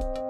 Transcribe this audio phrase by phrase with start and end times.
[0.00, 0.27] thank you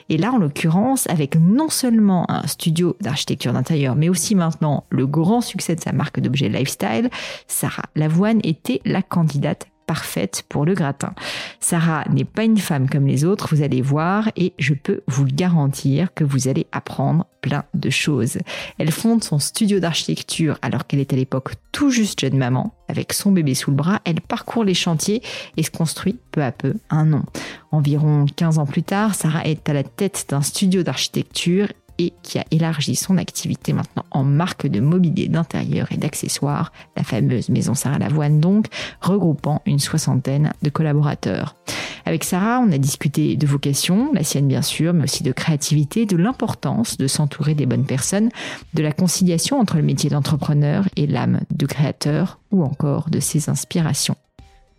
[0.09, 5.08] Et là, en l'occurrence, avec non seulement un studio d'architecture d'intérieur, mais aussi maintenant le
[5.08, 7.09] grand succès de sa marque d'objets lifestyle,
[7.47, 11.14] Sarah Lavoine était la candidate parfaite pour le gratin.
[11.60, 15.26] Sarah n'est pas une femme comme les autres, vous allez voir, et je peux vous
[15.26, 18.38] garantir que vous allez apprendre plein de choses.
[18.78, 23.14] Elle fonde son studio d'architecture alors qu'elle est à l'époque tout juste jeune maman, avec
[23.14, 25.22] son bébé sous le bras, elle parcourt les chantiers
[25.56, 27.24] et se construit peu à peu un nom.
[27.72, 32.40] Environ 15 ans plus tard, Sarah est à la tête d'un studio d'architecture et qui
[32.40, 37.73] a élargi son activité maintenant en marque de mobilier d'intérieur et d'accessoires, la fameuse maison
[37.73, 38.67] Sarah Lavoine donc,
[39.02, 41.56] regroupant une soixantaine de collaborateurs.
[42.06, 46.06] Avec Sarah, on a discuté de vocation, la sienne bien sûr, mais aussi de créativité,
[46.06, 48.30] de l'importance de s'entourer des bonnes personnes,
[48.73, 53.50] de la conciliation entre le métier d'entrepreneur et l'âme de créateur, ou encore de ses
[53.50, 54.16] inspirations.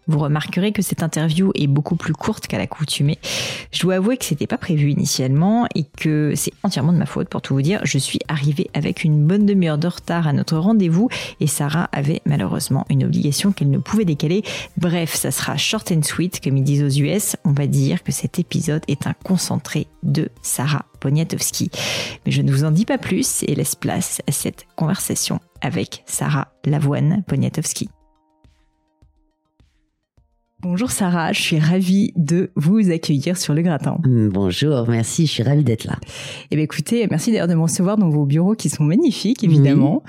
[0.08, 3.18] Vous remarquerez que cette interview est beaucoup plus courte qu'à l'accoutumée.
[3.72, 7.28] Je dois avouer que c'était pas prévu initialement et que c'est entièrement de ma faute
[7.28, 7.80] pour tout vous dire.
[7.84, 11.10] Je suis arrivée avec une bonne demi-heure de retard à notre rendez-vous
[11.40, 14.42] et Sarah avait malheureusement une obligation qu'elle ne pouvait décaler.
[14.78, 17.36] Bref, ça sera short and sweet comme ils disent aux US.
[17.44, 21.70] On va dire que cet épisode est un concentré de Sarah Poniatowski.
[22.24, 26.02] Mais je ne vous en dis pas plus et laisse place à cette conversation avec
[26.06, 27.90] Sarah Lavoine Poniatowski.
[30.60, 33.98] Bonjour Sarah, je suis ravie de vous accueillir sur le gratin.
[34.04, 35.94] Mm, bonjour, merci, je suis ravie d'être là.
[36.50, 40.02] Eh bien écoutez, merci d'ailleurs de me recevoir dans vos bureaux qui sont magnifiques évidemment.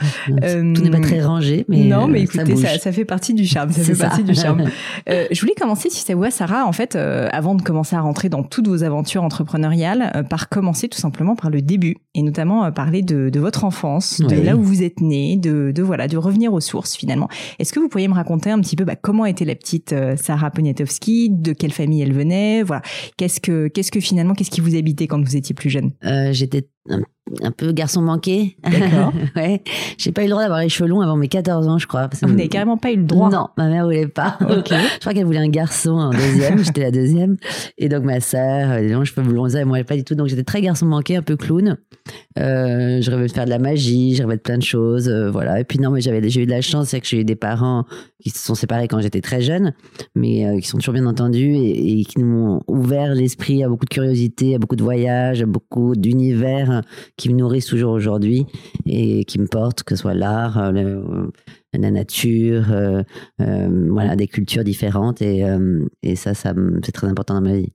[0.44, 3.36] Euh, Tout n'est pas très rangé, mais non, mais euh, écoutez, ça, ça, fait partie
[3.36, 3.72] du charme.
[3.72, 4.64] Ça fait partie du charme.
[5.10, 7.96] euh, je voulais commencer, si ça vous va, Sarah, en fait, euh, avant de commencer
[7.96, 11.98] à rentrer dans toutes vos aventures entrepreneuriales, euh, par commencer tout simplement par le début
[12.16, 15.84] et notamment parler de, de, votre enfance, de là où vous êtes né, de, de,
[15.84, 17.30] voilà, de revenir aux sources finalement.
[17.60, 20.39] Est-ce que vous pourriez me raconter un petit peu bah, comment était la petite Sarah?
[20.50, 22.82] Poniatowski, de quelle famille elle venait, voilà.
[23.18, 25.92] Qu'est-ce que, qu'est-ce que finalement, qu'est-ce qui vous habitait quand vous étiez plus jeune?
[26.06, 28.58] Euh, J'étais un, peu garçon manqué.
[28.64, 29.14] D'accord.
[29.36, 29.62] ouais.
[29.98, 32.10] J'ai pas eu le droit d'avoir les cheveux longs avant mes 14 ans, je crois.
[32.22, 34.38] vous n'avez carrément pas eu le droit Non, ma mère voulait pas.
[34.42, 36.64] Je crois qu'elle voulait un garçon en deuxième.
[36.64, 37.38] j'étais la deuxième.
[37.78, 40.16] Et donc ma sœur, les longs cheveux blonds, et moi pas du tout.
[40.16, 41.78] Donc j'étais très garçon manqué, un peu clown.
[42.38, 45.30] Euh, je rêvais de faire de la magie, je rêvais de plein de choses, euh,
[45.30, 45.60] voilà.
[45.60, 47.36] Et puis non, mais j'avais j'ai eu de la chance, c'est que j'ai eu des
[47.36, 47.86] parents
[48.22, 49.74] qui se sont séparés quand j'étais très jeune,
[50.16, 53.70] mais euh, qui sont toujours bien entendus et, et qui nous ont ouvert l'esprit à
[53.70, 56.79] beaucoup de curiosité, à beaucoup de voyages, à beaucoup d'univers
[57.18, 58.46] qui me nourrissent toujours aujourd'hui
[58.86, 61.28] et qui me portent, que ce soit l'art, euh,
[61.74, 63.04] la nature, euh,
[63.40, 65.44] voilà, des cultures différentes et,
[66.04, 66.54] et ça, ça
[66.84, 67.72] c'est très important dans ma vie.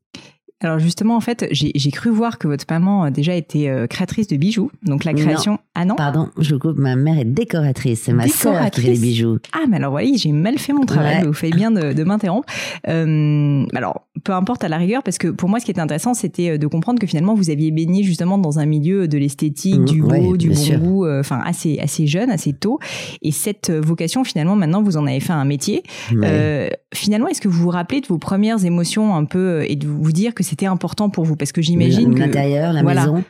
[0.65, 4.29] Alors justement, en fait, j'ai cru voir que votre maman a déjà été euh, créatrice
[4.29, 4.71] de bijoux.
[4.83, 5.53] Donc la création...
[5.53, 5.59] Non.
[5.77, 5.97] Ah non?
[5.97, 8.03] Pardon, je coupe, ma mère est décoratrice.
[8.05, 9.39] C'est ma sœur qui fait les bijoux.
[9.53, 11.19] Ah, mais alors oui, j'ai mal fait mon travail.
[11.19, 11.27] Ouais.
[11.27, 12.47] Vous faites bien de, de m'interrompre.
[12.89, 16.15] Euh, alors, peu importe à la rigueur, parce que pour moi, ce qui était intéressant,
[16.15, 19.81] c'était euh, de comprendre que finalement, vous aviez baigné justement dans un milieu de l'esthétique,
[19.81, 22.79] mmh, du beau, ouais, du bon goût, euh, enfin assez assez jeune, assez tôt.
[23.23, 25.83] Et cette vocation, finalement, maintenant, vous en avez fait un métier.
[26.13, 26.71] Ouais.
[26.95, 30.13] finalement, est-ce que vous vous rappelez de vos premières émotions un peu et de vous
[30.13, 33.01] dire que c'était important pour vous Parce que j'imagine que l'intérieur, la voilà.
[33.03, 33.25] maison.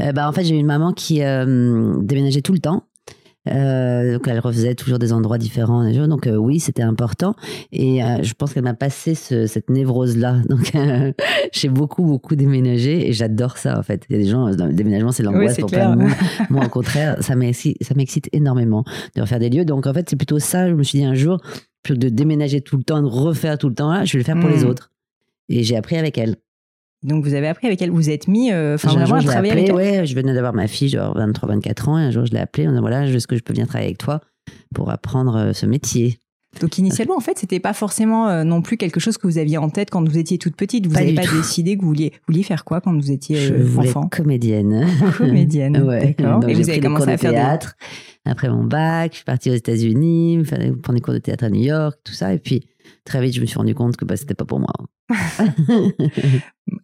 [0.00, 2.84] Euh, bah en fait, j'ai eu une maman qui euh, déménageait tout le temps.
[3.48, 5.90] Euh, donc elle refaisait toujours des endroits différents.
[6.06, 7.34] Donc euh, oui, c'était important.
[7.72, 10.36] Et euh, je pense qu'elle m'a passé ce, cette névrose-là.
[10.48, 10.72] Donc
[11.52, 14.04] j'ai beaucoup, beaucoup déménagé et j'adore ça en fait.
[14.08, 15.86] Il y a des gens, le déménagement c'est l'angoisse oui, pour clair.
[15.86, 16.12] plein de monde.
[16.50, 18.84] Moi au contraire, ça m'excite, ça m'excite énormément
[19.16, 19.64] de refaire des lieux.
[19.64, 20.68] Donc en fait c'est plutôt ça.
[20.68, 21.40] Je me suis dit un jour,
[21.82, 24.18] plutôt que de déménager tout le temps, de refaire tout le temps là, je vais
[24.18, 24.90] le faire pour les autres.
[25.48, 26.36] Et j'ai appris avec elle.
[27.04, 29.26] Donc vous avez appris avec elle, vous êtes mis, euh, enfin Un vraiment jour, je
[29.26, 29.74] travailler avec elle.
[29.74, 32.40] ouais, je venais d'avoir ma fille, genre 23, 24 ans, et un jour je l'ai
[32.40, 34.20] appelée, a dit voilà, est-ce que je peux venir travailler avec toi
[34.74, 36.18] pour apprendre euh, ce métier
[36.60, 39.58] Donc initialement, en fait, c'était pas forcément euh, non plus quelque chose que vous aviez
[39.58, 40.86] en tête quand vous étiez toute petite.
[40.88, 43.54] Vous n'avez pas décidé que vous vouliez, vous vouliez faire quoi quand vous étiez Je
[43.54, 44.08] euh, voulais enfant?
[44.10, 44.84] comédienne.
[45.16, 46.14] Comédienne, ouais.
[46.18, 46.40] d'accord.
[46.40, 47.74] Donc Et j'ai vous avez commencé cours à de faire des- théâtre.
[48.24, 50.42] Après mon bac, je suis partie aux États-Unis,
[50.82, 52.34] prendre des cours de théâtre à New York, tout ça.
[52.34, 52.66] Et puis
[53.08, 54.72] très vite, je me suis rendu compte que bah, c'était pas pour moi.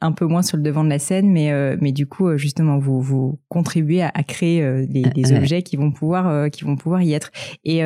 [0.01, 2.37] un peu moins sur le devant de la scène, mais euh, mais du coup euh,
[2.39, 5.39] justement vous vous contribuez à, à créer euh, des, des Ouais.
[5.39, 7.31] objets qui vont pouvoir euh, qui vont pouvoir y être.
[7.65, 7.79] Et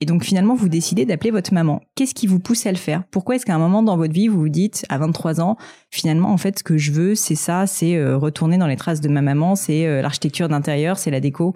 [0.00, 1.80] et donc finalement vous décidez d'appeler votre maman.
[1.94, 3.04] Qu'est-ce qui vous pousse à le faire?
[3.10, 5.56] Pourquoi est-ce qu'à un moment dans votre vie vous vous dites à 23 ans
[5.90, 9.08] finalement en fait ce que je veux c'est ça, c'est retourner dans les traces de
[9.08, 11.54] ma maman, c'est l'architecture d'intérieur, c'est la déco,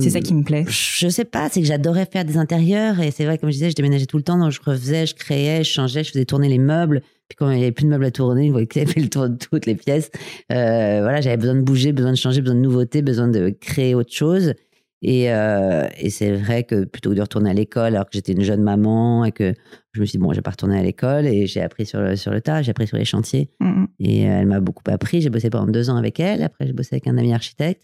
[0.00, 0.64] c'est ça qui me plaît.
[0.68, 3.70] Je sais pas, c'est que j'adorais faire des intérieurs et c'est vrai, comme je disais,
[3.70, 6.48] je déménageais tout le temps, donc je refaisais, je créais, je changeais, je faisais tourner
[6.48, 7.00] les meubles.
[7.28, 9.00] Puis quand il n'y avait plus de meubles à tourner, une fois que j'avais fait
[9.00, 10.10] le tour de toutes les pièces,
[10.52, 13.94] euh, voilà, j'avais besoin de bouger, besoin de changer, besoin de nouveautés, besoin de créer
[13.94, 14.54] autre chose.
[15.02, 18.32] Et, euh, et c'est vrai que plutôt que de retourner à l'école, alors que j'étais
[18.32, 19.54] une jeune maman et que
[19.92, 22.00] je me suis dit, bon, je vais pas retourner à l'école et j'ai appris sur
[22.00, 23.50] le, sur le tas, j'ai appris sur les chantiers.
[23.60, 25.20] Mm, Et euh, elle m'a beaucoup appris.
[25.20, 26.42] J'ai bossé pendant deux ans avec elle.
[26.42, 27.82] Après, j'ai bossé avec un ami architecte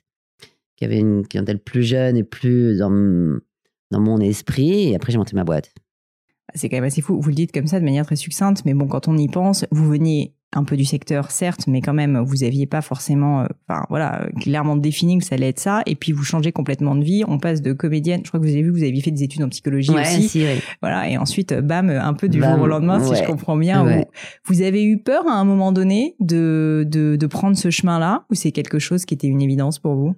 [0.77, 2.91] qui avait une clientèle plus jeune et plus dans,
[3.91, 4.91] dans mon esprit.
[4.91, 5.73] Et après, j'ai monté ma boîte.
[6.55, 7.21] C'est quand même assez fou.
[7.21, 9.65] Vous le dites comme ça de manière très succincte, mais bon, quand on y pense,
[9.71, 13.47] vous veniez un peu du secteur, certes, mais quand même, vous aviez pas forcément, euh,
[13.67, 15.81] enfin voilà, clairement défini que ça allait être ça.
[15.87, 17.25] Et puis vous changez complètement de vie.
[17.27, 18.21] On passe de comédienne.
[18.23, 20.29] Je crois que vous avez vu que vous aviez fait des études en psychologie aussi.
[20.29, 20.45] si.
[20.83, 21.09] Voilà.
[21.09, 23.83] Et ensuite, euh, bam, un peu du Bam, jour au lendemain, si je comprends bien.
[23.83, 24.07] Ouais.
[24.45, 28.27] Vous, vous avez eu peur à un moment donné de, de, de prendre ce chemin-là,
[28.31, 30.15] ou c'est quelque chose qui était une évidence pour vous?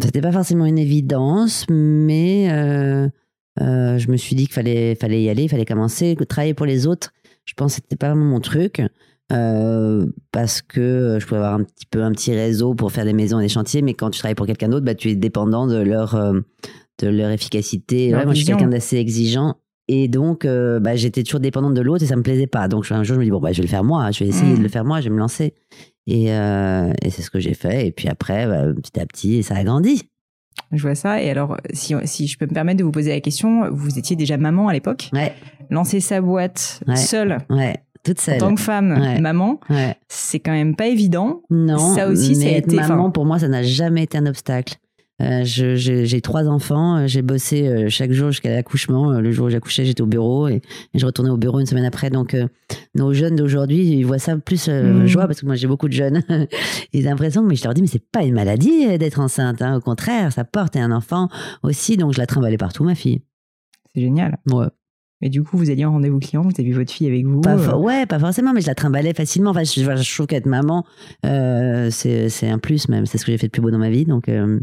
[0.00, 3.08] C'était pas forcément une évidence, mais euh,
[3.60, 6.16] euh, je me suis dit qu'il fallait, fallait y aller, il fallait commencer.
[6.28, 7.12] Travailler pour les autres,
[7.44, 8.82] je pense que c'était pas vraiment mon truc.
[9.32, 13.12] euh, parce que je pouvais avoir un petit peu un petit réseau pour faire des
[13.12, 15.66] maisons et des chantiers, mais quand tu travailles pour quelqu'un d'autre, bah, tu es dépendant
[15.66, 16.14] de leur,
[16.98, 18.10] de leur efficacité.
[18.10, 19.56] Leur Ouais, moi, je suis quelqu'un d'assez exigeant.
[19.86, 22.68] Et donc, euh, bah, j'étais toujours dépendante de l'autre et ça me plaisait pas.
[22.68, 24.10] Donc, un jour, je me dis, bon, bah, je vais le faire moi.
[24.10, 25.00] Je vais essayer de le faire moi.
[25.00, 25.54] Je vais me lancer.
[26.06, 27.86] Et, euh, et c'est ce que j'ai fait.
[27.86, 30.02] Et puis après, bah, petit à petit, ça a grandi.
[30.72, 31.22] Je vois ça.
[31.22, 34.16] Et alors, si, si je peux me permettre de vous poser la question, vous étiez
[34.16, 35.10] déjà maman à l'époque?
[35.12, 35.32] Ouais,
[35.70, 36.96] Lancer sa boîte Ouais.
[36.96, 38.38] seule, ouais, toute en seule.
[38.38, 39.18] tant que femme, Ouais.
[39.20, 39.96] maman, Ouais.
[40.08, 41.40] c'est quand même pas évident.
[41.50, 44.02] Non, Ça aussi, ça mais a être été- maman, enfin- pour moi, ça n'a jamais
[44.02, 44.76] été un obstacle.
[45.22, 49.12] Euh, j'ai trois enfants, euh, j'ai bossé euh, chaque jour jusqu'à l'accouchement.
[49.12, 50.60] Euh, Le jour où j'accouchais, j'étais au bureau et,
[50.92, 52.10] et je retournais au bureau une semaine après.
[52.10, 52.48] Donc, euh,
[52.96, 55.06] nos jeunes d'aujourd'hui, ils voient ça plus euh, Mm.
[55.06, 56.20] joie parce que moi, j'ai beaucoup de jeunes.
[56.92, 59.62] ils ont l'impression, mais je leur dis, mais c'est pas une maladie d'être enceinte.
[59.62, 59.76] hein.
[59.76, 61.28] Au contraire, ça porte et un enfant
[61.62, 61.96] aussi.
[61.96, 63.22] Donc, je la trimballais partout, ma fille.
[63.94, 64.38] C'est génial.
[64.50, 64.66] Ouais.
[65.22, 67.40] Et du coup, vous alliez en rendez-vous client, vous avez vu votre fille avec vous.
[67.40, 69.50] Pas euh, ouais, pas forcément, mais je la trimballais facilement.
[69.50, 70.84] Enfin, je, je trouve qu'être maman,
[71.24, 73.06] euh, c'est c'est un plus même.
[73.06, 74.04] C'est ce que j'ai fait de plus beau dans ma vie.
[74.04, 74.58] Donc, euh,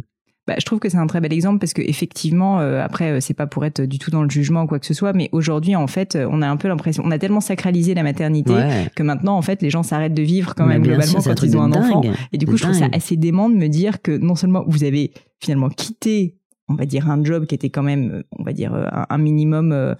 [0.47, 3.19] bah, je trouve que c'est un très bel exemple parce que effectivement, euh, après, euh,
[3.19, 5.29] c'est pas pour être du tout dans le jugement ou quoi que ce soit, mais
[5.33, 8.53] aujourd'hui, en fait, euh, on a un peu l'impression, on a tellement sacralisé la maternité
[8.53, 8.87] ouais.
[8.95, 11.43] que maintenant, en fait, les gens s'arrêtent de vivre quand Mais même globalement sûr, quand
[11.43, 12.01] ils ont un enfant.
[12.33, 14.83] Et du coup, je trouve ça assez dément de me dire que non seulement vous
[14.83, 18.73] avez finalement quitté, on va dire, un job qui était quand même, on va dire,
[18.73, 19.93] un, un minimum, euh,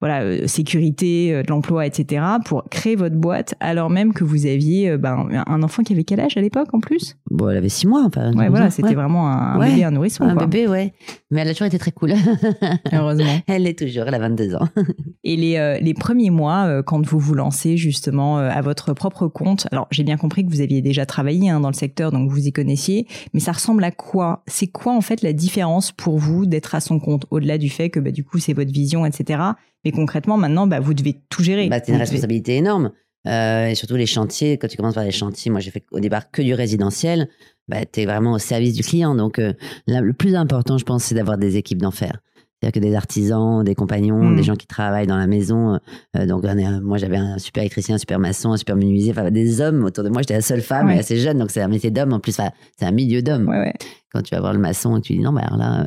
[0.00, 4.46] voilà, euh, sécurité euh, de l'emploi, etc., pour créer votre boîte, alors même que vous
[4.46, 7.16] aviez euh, ben, un enfant qui avait quel âge à l'époque en plus?
[7.30, 8.32] Bon, elle avait six mois, enfin.
[8.34, 8.94] Ouais, voilà, c'était ouais.
[8.94, 9.70] vraiment un, un Ouais.
[9.70, 10.46] bébé, un nourrisson, Un quoi.
[10.46, 10.92] bébé, ouais.
[11.30, 12.14] Mais elle a toujours été très cool.
[12.92, 13.40] Heureusement.
[13.46, 14.68] elle l'est toujours, elle a 22 ans.
[15.24, 18.94] Et les, euh, les premiers mois, euh, quand vous vous lancez justement euh, à votre
[18.94, 22.10] propre compte, alors j'ai bien compris que vous aviez déjà travaillé hein, dans le secteur,
[22.10, 24.42] donc vous y connaissiez, mais ça ressemble à quoi?
[24.46, 27.90] C'est quoi en fait la différence pour vous d'être à son compte, au-delà du fait
[27.90, 29.40] que bah, du coup c'est votre vision, etc.
[29.84, 31.68] Mais concrètement, maintenant, bah, vous devez tout gérer.
[31.68, 32.92] Bah, c'est une Vous devez- responsabilité énorme.
[33.26, 36.00] Euh, et surtout les chantiers, quand tu commences par les chantiers, moi j'ai fait au
[36.00, 37.28] départ que du résidentiel,
[37.68, 39.14] bah, tu es vraiment au service du client.
[39.14, 39.52] Donc euh,
[39.86, 42.20] là, le plus important, je pense, c'est d'avoir des équipes d'enfer.
[42.62, 45.78] C'est-à-dire que des artisans, des compagnons, des gens qui travaillent dans la maison.
[46.16, 49.12] euh, donc est un- moi j'avais un super électricien, un super maçon, un super menuisier,
[49.12, 50.20] enfin des hommes autour de moi.
[50.22, 50.96] J'étais la seule femme Ouais.
[50.96, 52.12] et assez jeune, donc c'est un métier d'homme.
[52.12, 53.48] En plus, enfin, c'est un milieu d'hommes.
[53.48, 53.72] Ouais, ouais.
[54.12, 55.84] quand tu vas voir le maçon et que tu dis non, bah alors là, euh,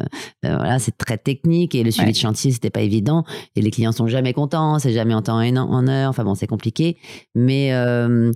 [0.47, 3.23] euh, voilà, c'est très technique et le suivi de chantier, c'était pas évident
[3.55, 6.09] et les clients sont jamais contents, c'est jamais en temps et en heure.
[6.09, 6.97] Enfin bon, c'est compliqué.
[7.35, 8.31] Mais euh,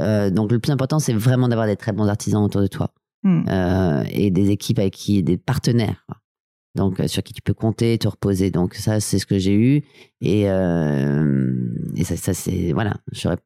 [0.00, 2.90] euh, donc le plus important, c'est vraiment d'avoir des très bons artisans autour de toi
[3.22, 3.42] Hmm.
[3.50, 6.06] euh, et des équipes avec qui, des partenaires.
[6.80, 8.50] Donc euh, sur qui tu peux compter, te reposer.
[8.50, 9.84] Donc ça, c'est ce que j'ai eu
[10.22, 11.54] et euh,
[11.94, 13.36] et ça, ça c'est voilà, j'aurais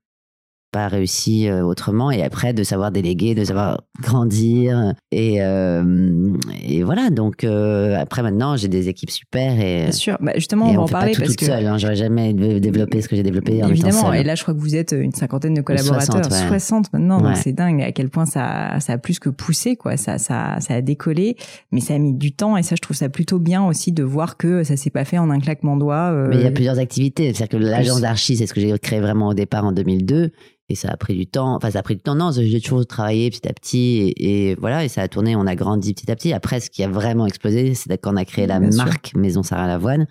[0.74, 2.10] pas réussi euh, autrement.
[2.10, 4.92] Et après, de savoir déléguer, de savoir grandir.
[5.12, 6.32] Et, euh,
[6.66, 7.10] et voilà.
[7.10, 9.52] Donc, euh, après, maintenant, j'ai des équipes super.
[9.60, 10.16] Et, Bien sûr.
[10.20, 11.46] Bah, justement, on va en parler pas tout parce toute que.
[11.46, 11.66] seule.
[11.66, 11.78] hein.
[11.78, 14.58] J'aurais jamais dé- développé ce que j'ai développé en Évidemment, et là je crois que
[14.60, 16.48] vous êtes une cinquantaine de collaborateurs, 60, ouais.
[16.48, 19.96] 60 maintenant, donc c'est dingue à quel point ça, ça a plus que poussé, quoi.
[19.96, 21.36] Ça, ça, ça a décollé,
[21.72, 24.02] mais ça a mis du temps et ça je trouve ça plutôt bien aussi de
[24.02, 26.10] voir que ça s'est pas fait en un claquement de doigts.
[26.12, 27.32] euh, Mais il y a plusieurs activités.
[27.32, 30.30] C'est-à-dire que l'agence d'archi, c'est ce que j'ai créé vraiment au départ en 2002.
[30.70, 31.54] Et ça a pris du temps.
[31.56, 32.14] Enfin, ça a pris du temps.
[32.14, 34.14] Non, j'ai toujours travaillé petit à petit.
[34.16, 35.36] Et, et voilà, et ça a tourné.
[35.36, 36.32] On a grandi petit à petit.
[36.32, 38.84] Après, ce qui a vraiment explosé, c'est quand on a créé la Bien sûr.
[38.84, 40.06] marque Maison Sarah Lavoine.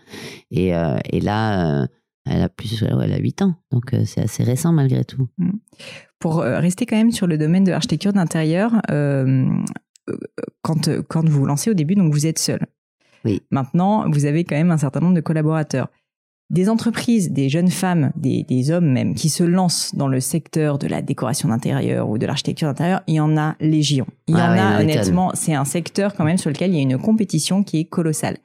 [0.51, 1.87] Et, euh, et là, euh,
[2.29, 3.55] elle a plus, elle a 8 ans.
[3.71, 5.27] Donc, euh, c'est assez récent malgré tout.
[6.19, 8.73] Pour euh, rester quand même sur le domaine de l'architecture d'intérieur,
[10.61, 12.59] quand, quand vous vous lancez au début, donc vous êtes seul.
[13.25, 13.41] Oui.
[13.51, 15.87] Maintenant, vous avez quand même un certain nombre de collaborateurs.
[16.49, 20.77] Des entreprises, des jeunes femmes, des, des hommes même, qui se lancent dans le secteur
[20.77, 24.05] de la décoration d'intérieur ou de l'architecture d'intérieur, il y en a légion.
[24.27, 26.25] Il y Ah en ouais, a, il y en a honnêtement, c'est un secteur quand
[26.25, 28.37] même sur lequel il y a une compétition qui est colossale.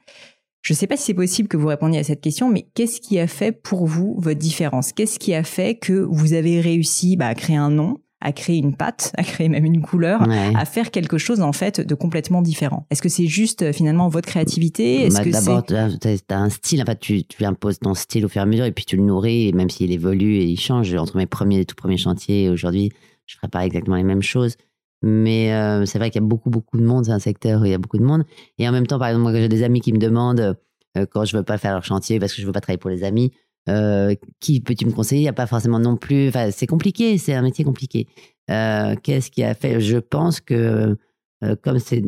[0.61, 2.99] Je ne sais pas si c'est possible que vous répondiez à cette question, mais qu'est-ce
[2.99, 4.91] qui a fait pour vous votre différence?
[4.91, 8.57] Qu'est-ce qui a fait que vous avez réussi bah, à créer un nom, à créer
[8.57, 10.51] une patte, à créer même une couleur, Ouais.
[10.55, 14.09] à faire quelque chose en fait de complètement différent Est-ce que c'est juste euh, finalement
[14.09, 15.03] votre créativité?
[15.05, 15.63] Est-ce Bah, que D'abord,
[16.01, 16.81] c'est tu as, un style.
[16.81, 18.97] En fait, tu, tu imposes ton style au fur et à mesure et puis tu
[18.97, 20.93] le nourris, et même s'il évolue et il change.
[20.95, 22.91] Entre mes premiers et tout premiers chantiers et aujourd'hui,
[23.25, 24.55] je ferai pas exactement les mêmes choses.
[25.01, 27.05] Mais euh, c'est vrai qu'il y a beaucoup, beaucoup de monde.
[27.05, 28.25] C'est un secteur où il y a beaucoup de monde.
[28.57, 30.57] Et en même temps, par exemple, moi, j'ai des amis qui me demandent,
[30.97, 32.89] euh, quand je veux pas faire leur chantier parce que je veux pas travailler pour
[32.89, 33.31] les amis,
[33.67, 35.21] euh, qui peux-tu me conseiller?
[35.21, 36.29] Il n'y a pas forcément non plus.
[36.29, 37.17] Enfin, c'est compliqué.
[37.17, 38.07] C'est un métier compliqué.
[38.49, 39.79] Euh, Qu'est-ce qui a fait?
[39.81, 40.97] Je pense que
[41.43, 42.03] euh, comme c'est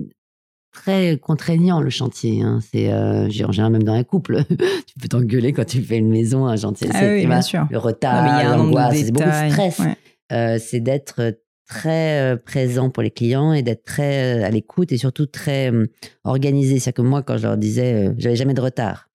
[0.74, 2.42] très contraignant le chantier.
[2.42, 2.60] Hein.
[2.72, 2.90] C'est
[3.30, 6.46] j'ai- en général même dans un couple, tu peux t'engueuler quand tu fais une maison,
[6.48, 6.88] un chantier.
[6.94, 7.68] Ah c'est oui, bien vois, sûr.
[7.70, 9.80] Le retard, l'angoisse, c'est beaucoup de stress.
[9.80, 10.60] Ouais.
[10.60, 11.36] C'est d'être
[11.68, 15.86] très présent pour les clients et d'être très à l'écoute et surtout très euh,
[16.24, 16.80] organisé.
[16.80, 19.10] C'est-à-dire que moi, quand je leur disais, j'avais jamais de retard.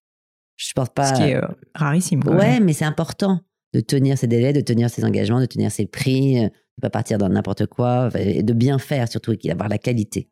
[0.56, 1.14] Je supporte pas.
[1.14, 2.22] Ce qui est euh, rarissime.
[2.22, 2.36] quoi.
[2.36, 3.40] Ouais, mais c'est important
[3.74, 6.90] de tenir ses délais, de tenir ses engagements, de tenir ses prix, euh, de pas
[6.90, 10.28] partir dans n'importe quoi, et de bien faire surtout, et d'avoir la qualité.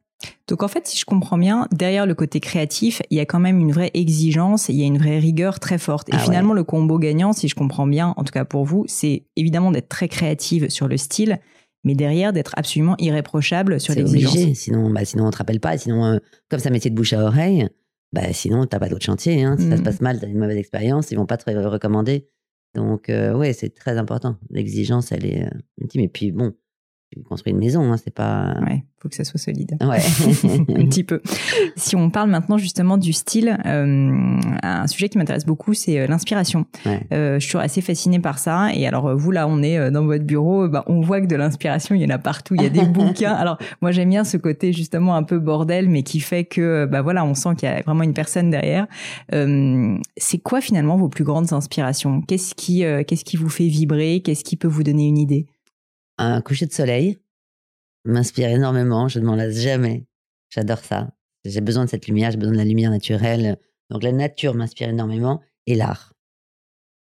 [0.48, 3.40] Donc en fait, si je comprends bien, derrière le côté créatif, il y a quand
[3.40, 6.08] même une vraie exigence, il y a une vraie rigueur très forte.
[6.08, 8.84] Et Ah finalement, le combo gagnant, si je comprends bien, en tout cas pour vous,
[8.86, 11.40] c'est évidemment d'être très créative sur le style,
[11.82, 14.36] mais derrière d'être absolument irréprochable sur l'exigence.
[14.54, 15.76] sinon, bah, sinon on te rappelle pas.
[15.76, 17.68] Sinon, euh, comme un métier de bouche à oreille,
[18.14, 19.42] bah, sinon t'as pas d'autre chantier.
[19.42, 19.56] Hein.
[19.58, 19.84] Si ça se Mhm.
[19.84, 22.28] passe mal, t'as une mauvaise expérience, ils vont pas te re- recommander.
[22.74, 24.36] Donc euh, ouais, c'est très important.
[24.50, 26.00] L'exigence, elle est euh, ultime.
[26.02, 26.54] Et puis bon,
[27.14, 28.56] tu construis une maison, hein, c'est pas.
[28.66, 29.76] Ouais, faut que ça soit solide.
[29.80, 29.98] Ouais.
[30.76, 31.20] un petit peu.
[31.76, 36.06] Si on parle maintenant justement du style, euh, un sujet qui m'intéresse beaucoup, c'est euh,
[36.06, 36.66] l'inspiration.
[36.86, 37.02] Ouais.
[37.12, 38.68] Euh, je suis toujours assez fascinée par ça.
[38.74, 41.94] Et alors vous là, on est dans votre bureau, bah, on voit que de l'inspiration,
[41.94, 42.54] il y en a partout.
[42.54, 43.32] Il y a des bouquins.
[43.32, 47.02] Alors moi j'aime bien ce côté justement un peu bordel, mais qui fait que bah
[47.02, 48.86] voilà, on sent qu'il y a vraiment une personne derrière.
[49.32, 52.22] Euh, c'est quoi finalement vos plus grandes inspirations?
[52.22, 54.22] Qu'est-ce qui, qu'est-ce qui vous fait vibrer?
[54.24, 55.46] Qu'est-ce qui peut vous donner une idée?
[56.18, 57.18] Un coucher de soleil
[58.04, 59.08] m'inspire énormément.
[59.08, 60.06] Je ne m'en lasse jamais.
[60.50, 61.10] J'adore ça.
[61.44, 62.30] J'ai besoin de cette lumière.
[62.30, 63.58] J'ai besoin de la lumière naturelle.
[63.90, 66.12] Donc la nature m'inspire énormément et l'art.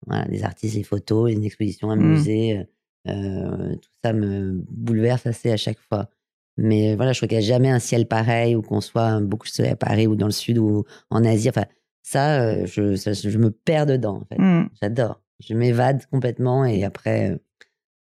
[0.07, 2.07] Voilà, les artistes, les photos, une exposition, un Mm.
[2.13, 2.67] musée,
[3.09, 6.09] euh, tout ça me bouleverse assez à chaque fois.
[6.57, 9.21] Mais voilà, je crois qu'il n'y a jamais un ciel pareil ou qu'on soit un
[9.23, 11.49] beaucoup de soleil à Paris ou dans le sud ou en Asie.
[11.49, 11.65] Enfin,
[12.03, 14.17] ça, euh, je, ça, je me perds dedans.
[14.23, 14.39] En fait.
[14.39, 14.69] Hmm.
[14.81, 15.21] J'adore.
[15.41, 17.37] Je m'évade complètement et après, euh,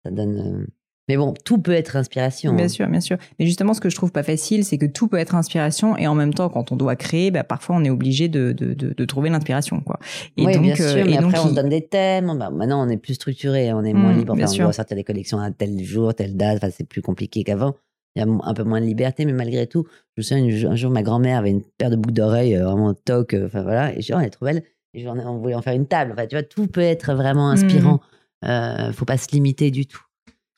[0.04, 0.66] ça donne.
[1.08, 2.52] Mais bon, tout peut être inspiration.
[2.54, 2.68] Bien hein.
[2.68, 3.16] sûr, bien sûr.
[3.38, 6.06] Mais justement, ce que je trouve pas facile, c'est que tout peut être inspiration et
[6.06, 8.92] en même temps, quand on doit créer, bah, parfois on est obligé de, de, de,
[8.94, 9.98] de trouver l'inspiration, quoi.
[10.36, 12.36] Et oui, donc, bien euh, sûr, mais et donc, après, on se donne des thèmes.
[12.38, 14.32] Bah, maintenant, on est plus structuré, on est moins Mm, libre.
[14.34, 14.64] Enfin, on sûr.
[14.64, 16.58] doit sortir des collections à tel jour, telle date.
[16.58, 17.74] Enfin, c'est plus compliqué qu'avant.
[18.16, 19.84] Il y a un peu moins de liberté, mais malgré tout,
[20.16, 22.92] je me souviens, un jour, ma grand-mère avait une paire de boucles d'oreilles euh, vraiment
[22.94, 23.34] toc.
[23.34, 23.92] euh, Enfin, voilà.
[23.92, 24.62] Et je dis, oh, elle est trop belle.
[24.94, 26.12] Et ai- on voulait en faire une table.
[26.12, 28.00] Enfin, tu vois, tout peut être vraiment inspirant.
[28.42, 28.46] Mm.
[28.48, 30.00] Euh, faut pas se limiter du tout.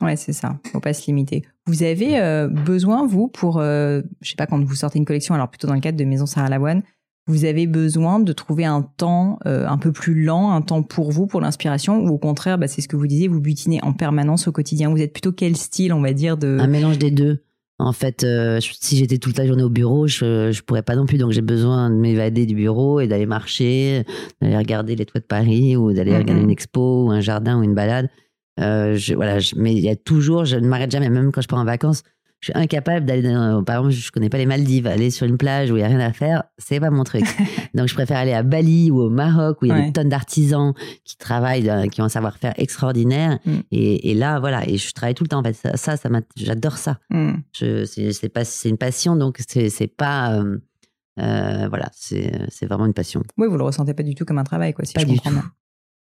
[0.03, 0.59] Ouais, c'est ça.
[0.73, 1.43] Faut pas se limiter.
[1.67, 5.35] Vous avez euh, besoin, vous, pour, euh, je sais pas, quand vous sortez une collection,
[5.35, 6.83] alors plutôt dans le cadre de Maison Sarah Lavoine,
[7.27, 11.13] vous avez besoin de trouver un temps euh, un peu plus lent, un temps pour
[11.13, 13.93] vous, pour l'inspiration, ou au contraire, bah, c'est ce que vous disiez, vous butinez en
[13.93, 14.91] permanence au quotidien.
[14.91, 16.57] Vous êtes plutôt quel style, on va dire, de...
[16.59, 17.45] Un mélange des deux.
[17.79, 21.07] En fait, euh, si j'étais toute la journée au bureau, je, je pourrais pas non
[21.07, 21.17] plus.
[21.19, 24.05] Donc, j'ai besoin de m'évader du bureau et d'aller marcher,
[24.43, 26.19] d'aller regarder les toits de Paris ou d'aller Mhm.
[26.19, 28.09] regarder une expo ou un jardin ou une balade.
[28.59, 31.41] Euh, je, voilà, je- mais il y a toujours, je ne m'arrête jamais, même quand
[31.41, 32.03] je pars en vacances,
[32.41, 35.37] je suis incapable d'aller dans, par exemple, je connais pas les Maldives, aller sur une
[35.37, 37.25] plage où il y a rien à faire, c'est pas mon truc.
[37.75, 40.09] Donc je préfère aller à Bali ou au Maroc où il y a des tonnes
[40.09, 40.73] d'artisans
[41.05, 43.39] qui travaillent, euh, qui ont un savoir-faire extraordinaire.
[43.45, 43.53] Mm.
[43.73, 45.41] Et, et, là, voilà, et je travaille tout le temps.
[45.41, 46.99] En fait, ça, ça, j'adore ça.
[47.11, 47.33] Mm.
[47.53, 50.33] Je, c'est, pas, c'est une passion, donc c'est, pas.
[50.41, 50.57] Euh,
[51.21, 53.23] euh, voilà, c'est, vraiment une passion.
[53.37, 55.31] Oui, vous le ressentez pas du tout comme un travail, quoi, si pas je comprends
[55.31, 55.45] Bien.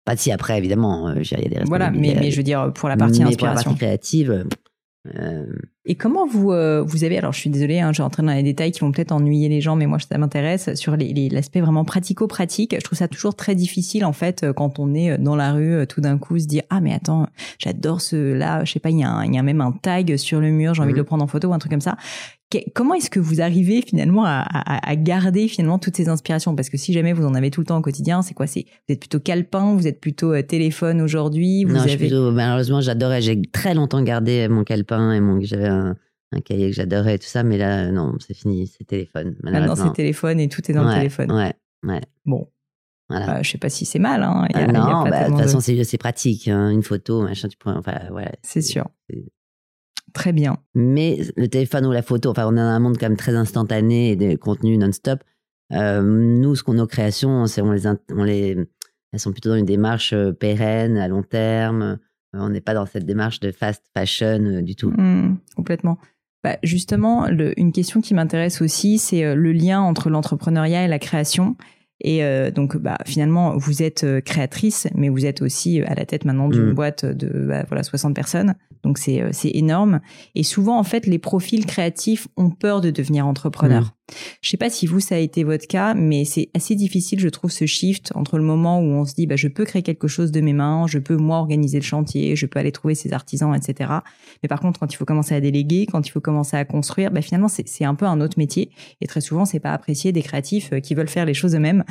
[0.06, 2.90] Pas si après, évidemment, il y a des Voilà, mais, mais je veux dire, pour
[2.90, 3.38] la partie inspiration.
[3.38, 4.46] Pour la partie créative,
[5.16, 5.46] euh,
[5.84, 8.32] et comment vous euh, vous avez alors je suis désolée, hein, je vais rentrer dans
[8.32, 11.84] les détails qui vont peut-être ennuyer les gens, mais moi ça m'intéresse sur l'aspect vraiment
[11.84, 12.74] pratico-pratique.
[12.74, 15.86] Je trouve ça toujours très difficile en fait euh, quand on est dans la rue,
[15.88, 17.28] tout d'un coup se dire ah mais attends
[17.60, 20.16] j'adore ce là, je sais pas il y, a il y a même un tag
[20.16, 21.06] sur le mur, j'ai envie de le mmh.
[21.06, 21.98] prendre en photo ou un truc comme ça
[22.74, 26.56] comment est-ce que vous arrivez finalement à, garder finalement toutes ces inspirations?
[26.56, 28.48] Parce que si jamais vous en avez tout le temps au quotidien, c'est quoi?
[28.48, 33.22] C'est vous êtes plutôt calepin, vous êtes plutôt euh, téléphone aujourd'hui Non, plutôt, malheureusement, j'adorais.
[33.22, 35.96] J'ai très longtemps gardé mon calepin et mon j'avais un,
[36.46, 39.36] cahier que j'adorais et tout ça, mais là non, c'est fini, c'est téléphone.
[39.44, 41.32] Maintenant, c'est téléphone et tout est dans le téléphone.
[41.32, 42.02] Ouais, ouais.
[42.26, 42.48] Bon.
[43.10, 43.28] Voilà.
[43.28, 44.24] Bah, je sais pas si c'est mal.
[44.24, 44.48] Hein.
[44.56, 46.48] Euh, non, bah, de toute façon, c'est pratique.
[46.48, 46.70] Hein.
[46.70, 47.76] Une photo, machin, tu pourrais.
[47.76, 48.32] Enfin, ouais.
[48.42, 48.88] C'est sûr.
[50.14, 50.58] Très bien.
[50.76, 54.12] Mais le téléphone ou la photo, enfin, on a un monde quand même très instantané
[54.12, 55.24] et des contenus non-stop.
[55.72, 58.58] Euh, nous, ce qu'on nos créations, c'est on les, on les,
[59.12, 61.82] elles sont plutôt dans une démarche euh, pérenne, à long terme.
[61.82, 61.96] Euh,
[62.34, 64.92] on n'est pas dans cette démarche de fast fashion du tout.
[64.92, 65.98] Mmh, complètement.
[66.44, 71.00] Bah, justement, le, une question qui m'intéresse aussi, c'est le lien entre l'entrepreneuriat et la
[71.00, 71.56] création.
[72.02, 76.26] Et euh, donc, bah, finalement, vous êtes créatrice, mais vous êtes aussi à la tête
[76.26, 76.74] maintenant d'une mmh.
[76.74, 78.56] boîte de bah, voilà 60 personnes.
[78.84, 80.02] Donc c'est c'est énorme.
[80.36, 83.86] Et souvent, en fait, les profils créatifs ont peur de devenir entrepreneurs.
[83.86, 84.03] Mmh.
[84.42, 87.30] Je sais pas si vous ça a été votre cas, mais c'est assez difficile, je
[87.30, 90.08] trouve, ce shift entre le moment où on se dit, bah, je peux créer quelque
[90.08, 93.14] chose de mes mains, je peux moi organiser le chantier, je peux aller trouver ces
[93.14, 93.92] artisans, etc.
[94.42, 97.12] Mais par contre, quand il faut commencer à déléguer, quand il faut commencer à construire,
[97.12, 98.72] bah, finalement, c'est un peu un autre métier.
[99.00, 101.84] Et très souvent, c'est pas apprécié des créatifs euh, qui veulent faire les choses eux-mêmes.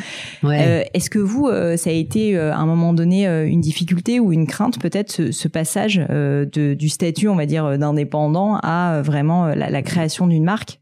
[0.45, 4.21] Euh, Est-ce que vous, euh, ça a été euh, à un moment donné une difficulté
[4.21, 9.03] ou une crainte, peut-être, ce, ce, passage de, du statut, on va dire, d'indépendant à
[9.03, 10.82] vraiment la, la création d'une marque?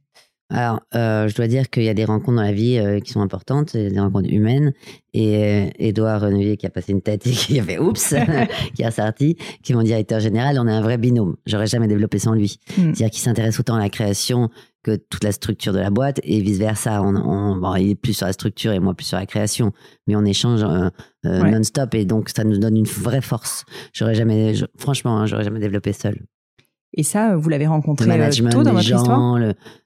[0.50, 3.12] Alors, euh, je dois dire qu'il y a des rencontres dans la vie euh, qui
[3.12, 4.72] sont importantes, des rencontres humaines.
[5.14, 8.14] Et euh, Edouard Renevier, qui a passé une tête et qui a fait oups,
[8.74, 11.36] qui a sorti, qui est mon directeur général, on est un vrai binôme.
[11.46, 12.58] J'aurais jamais développé sans lui.
[12.76, 12.92] Hmm.
[12.94, 14.50] C'est-à-dire qu'il s'intéresse autant à la création
[14.82, 17.02] que toute la structure de la boîte et vice versa.
[17.02, 19.72] On, on bon, il est plus sur la structure et moi plus sur la création,
[20.06, 20.88] mais on échange euh,
[21.26, 23.64] euh non-stop et donc ça nous donne une vraie force.
[23.92, 26.16] J'aurais jamais, franchement, hein, j'aurais jamais développé seul.
[26.92, 29.38] Et ça, vous l'avez rencontré euh, tôt dans votre histoire?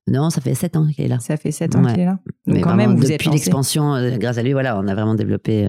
[0.07, 1.19] Non, ça fait sept ans qu'il est là.
[1.19, 2.19] Ça fait sept ans qu'il est là.
[2.47, 5.69] Donc quand même, vous depuis l'expansion, euh, grâce à lui, voilà, on a vraiment développé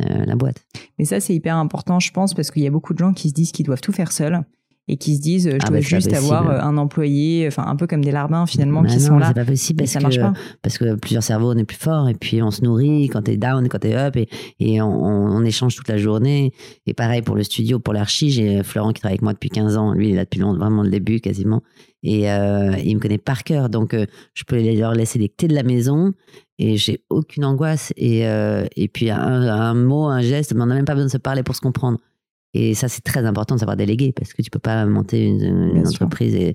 [0.00, 0.66] euh, la boîte.
[0.98, 3.30] Mais ça, c'est hyper important, je pense, parce qu'il y a beaucoup de gens qui
[3.30, 4.42] se disent qu'ils doivent tout faire seuls
[4.88, 7.76] et qui se disent je ah dois bah, juste avoir euh, un employé enfin un
[7.76, 9.28] peu comme des larbins finalement bah qui sont là.
[9.28, 10.32] c'est pas possible parce ça marche pas.
[10.62, 13.36] parce que plusieurs cerveaux on est plus fort et puis on se nourrit quand t'es
[13.36, 14.28] down quand t'es up et,
[14.60, 16.52] et on, on, échange toute la journée.
[16.86, 19.76] Et pareil pour le studio pour l'archi j'ai Florent qui travaille avec moi depuis 15
[19.76, 19.92] ans.
[19.92, 21.62] Lui il est là depuis longtemps, vraiment le début quasiment.
[22.02, 23.68] Et euh, il me connaît par cœur.
[23.68, 26.12] Donc euh, je peux leur laisser les clés de la maison
[26.58, 27.92] et j'ai aucune angoisse.
[27.96, 31.06] Et, euh, et puis un, un, mot un geste mais on n'a même pas besoin
[31.06, 31.98] de se parler pour se comprendre
[32.54, 35.86] et ça, c'est très important de savoir déléguer parce que tu peux pas monter une,
[35.86, 36.54] entreprise et,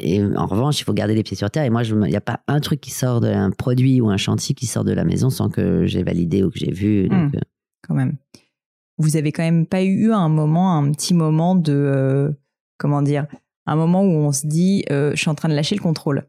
[0.00, 1.64] et en revanche, il faut garder les pieds sur terre.
[1.64, 4.54] Et moi, il n'y a pas un truc qui sort d'un produit ou un chantier
[4.54, 7.08] qui sort de la maison sans que j'ai validé ou que j'ai vu.
[7.08, 7.30] Hmm.
[7.34, 7.40] Euh.
[7.86, 8.16] quand même.
[8.98, 12.30] Vous avez quand même pas eu un moment, un petit moment de, euh,
[12.78, 13.26] comment dire,
[13.66, 16.28] un moment où on se dit, euh, je suis en train de lâcher le contrôle.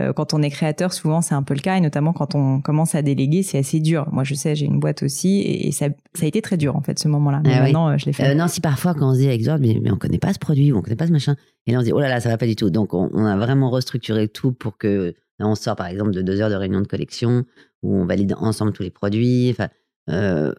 [0.00, 2.62] Euh, quand on est créateur, souvent c'est un peu le cas, et notamment quand on
[2.62, 4.08] commence à déléguer, c'est assez dur.
[4.10, 6.80] Moi, je sais, j'ai une boîte aussi, et, ça, ça, a été très dur en
[6.80, 7.42] fait ce moment-là.
[7.44, 8.30] Mais ah maintenant, euh, je l'ai fait.
[8.30, 10.38] Euh, non, si parfois quand on se dit avec mais, mais, on connaît pas ce
[10.38, 12.20] produit, ou on connaît pas ce machin, et là on se dit oh là là,
[12.20, 12.70] ça va pas du tout.
[12.70, 16.22] Donc on, on a vraiment restructuré tout pour que là, on sort par exemple de
[16.22, 17.44] deux heures de réunion de collection
[17.82, 19.50] où on valide ensemble tous les produits.
[19.50, 19.68] Enfin,
[20.08, 20.54] euh,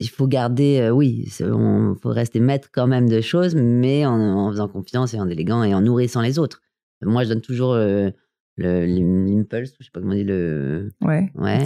[0.00, 4.50] il faut garder, oui, il faut rester maître quand même de choses, mais en, en,
[4.50, 6.60] faisant confiance et en déléguant et en nourrissant les autres.
[7.02, 7.76] Moi, je donne toujours
[8.58, 10.90] l'impulse, je sais pas comment dit le.
[11.00, 11.30] Ouais.
[11.34, 11.64] Ouais.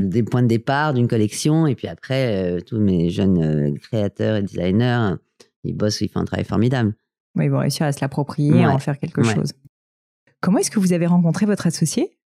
[0.00, 4.36] des points de départ d'une collection et puis après euh, tous mes jeunes euh, créateurs
[4.36, 5.14] et designers
[5.62, 6.94] ils bossent ils font un travail formidable
[7.36, 9.52] oui, ils vont réussir à se l'approprier à en faire quelque chose
[10.40, 12.18] comment est-ce que vous avez rencontré votre associé?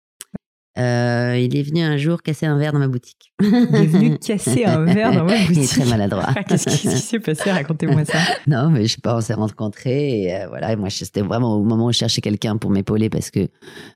[0.77, 3.31] Euh, il est venu un jour casser un verre dans ma boutique.
[3.41, 5.49] Il est venu casser un verre dans ma boutique.
[5.51, 6.33] Il est très maladroit.
[6.47, 7.51] Qu'est-ce qui s'est passé?
[7.51, 8.17] Racontez-moi ça.
[8.47, 10.71] Non, mais je sais pas, on s'est rencontrés et euh, voilà.
[10.71, 13.41] Et moi, c'était vraiment au moment où je cherchais quelqu'un pour m'épauler parce que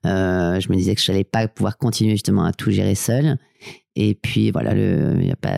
[0.05, 3.37] euh, je me disais que je n'allais pas pouvoir continuer justement à tout gérer seul.
[3.95, 5.57] Et puis voilà, le, y a pas,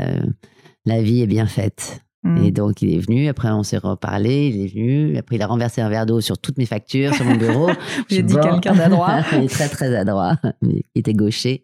[0.85, 2.01] la vie est bien faite.
[2.23, 2.37] Mm.
[2.43, 3.27] Et donc, il est venu.
[3.27, 4.47] Après, on s'est reparlé.
[4.49, 5.17] Il est venu.
[5.17, 7.69] Après, il a renversé un verre d'eau sur toutes mes factures, sur mon bureau.
[8.09, 9.19] J'ai dit quelqu'un d'adroit.
[9.33, 10.35] il est très, très adroit.
[10.61, 11.63] Il était gaucher.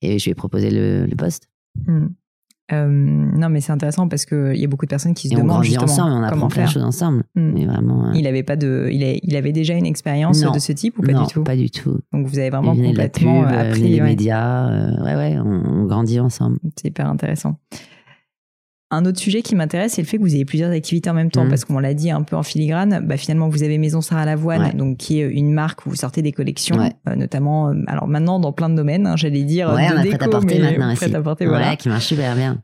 [0.00, 1.48] Et je lui ai proposé le, le poste.
[1.86, 2.06] Mm.
[2.70, 5.36] Euh, non, mais c'est intéressant parce qu'il y a beaucoup de personnes qui se Et
[5.36, 6.12] on demandent grandit justement ensemble.
[6.12, 7.24] On apprend plein de choses ensemble.
[7.34, 7.52] Mm.
[7.54, 8.08] Mais vraiment.
[8.08, 10.98] euh, Il avait pas de, il, a- il avait déjà une expérience de ce type
[10.98, 11.42] ou pas non, du tout?
[11.44, 11.98] pas du tout.
[12.12, 13.80] Donc vous avez vraiment venait de la pub, complètement euh, euh, appris.
[13.82, 14.06] des ouais.
[14.06, 14.68] médias.
[14.70, 16.58] euh, ouais, ouais, on, on grandit ensemble.
[16.78, 17.56] C'est hyper intéressant.
[18.90, 21.30] Un autre sujet qui m'intéresse, c'est le fait que vous ayez plusieurs activités en même
[21.30, 21.50] temps, Mhm.
[21.50, 23.04] parce qu'on l'a dit un peu en filigrane.
[23.06, 24.72] Bah, finalement, vous avez Maison Sarah Lavoine, Ouais.
[24.72, 26.92] donc qui est une marque où vous sortez des collections, Ouais.
[27.06, 29.98] euh, notamment, euh, alors maintenant dans plein de domaines, hein, j'allais dire Ouais, de on
[29.98, 30.96] a déco, prêt-à-porter mais maintenant aussi.
[31.04, 31.76] prêt-à-porter, Ouais, voilà.
[31.76, 32.62] qui marche super bien.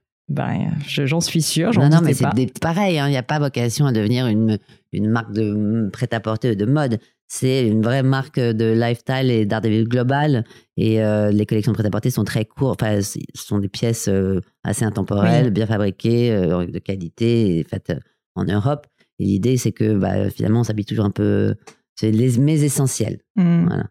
[0.87, 3.39] Je- j'en suis sûre, j'en Non, non, mais c'est pareil, hein, il n'y a pas
[3.39, 4.59] vocation à devenir une,
[4.95, 6.99] une marque de prêt-à-porter ou de mode.
[7.27, 10.45] C'est une vraie marque de lifestyle et d'art de vie global.
[10.77, 12.83] Et euh, les collections de prêt-à-porter sont très courtes.
[12.83, 15.51] Enfin, ce sont des pièces euh, assez intemporelles, Oui.
[15.51, 17.93] bien fabriquées, euh, de qualité, et faites
[18.35, 18.87] en Europe.
[19.19, 21.55] Et l'idée, c'est que bah, finalement, on s'habille toujours un peu.
[21.97, 23.21] C'est les, mes essentiels.
[23.37, 23.89] Voilà.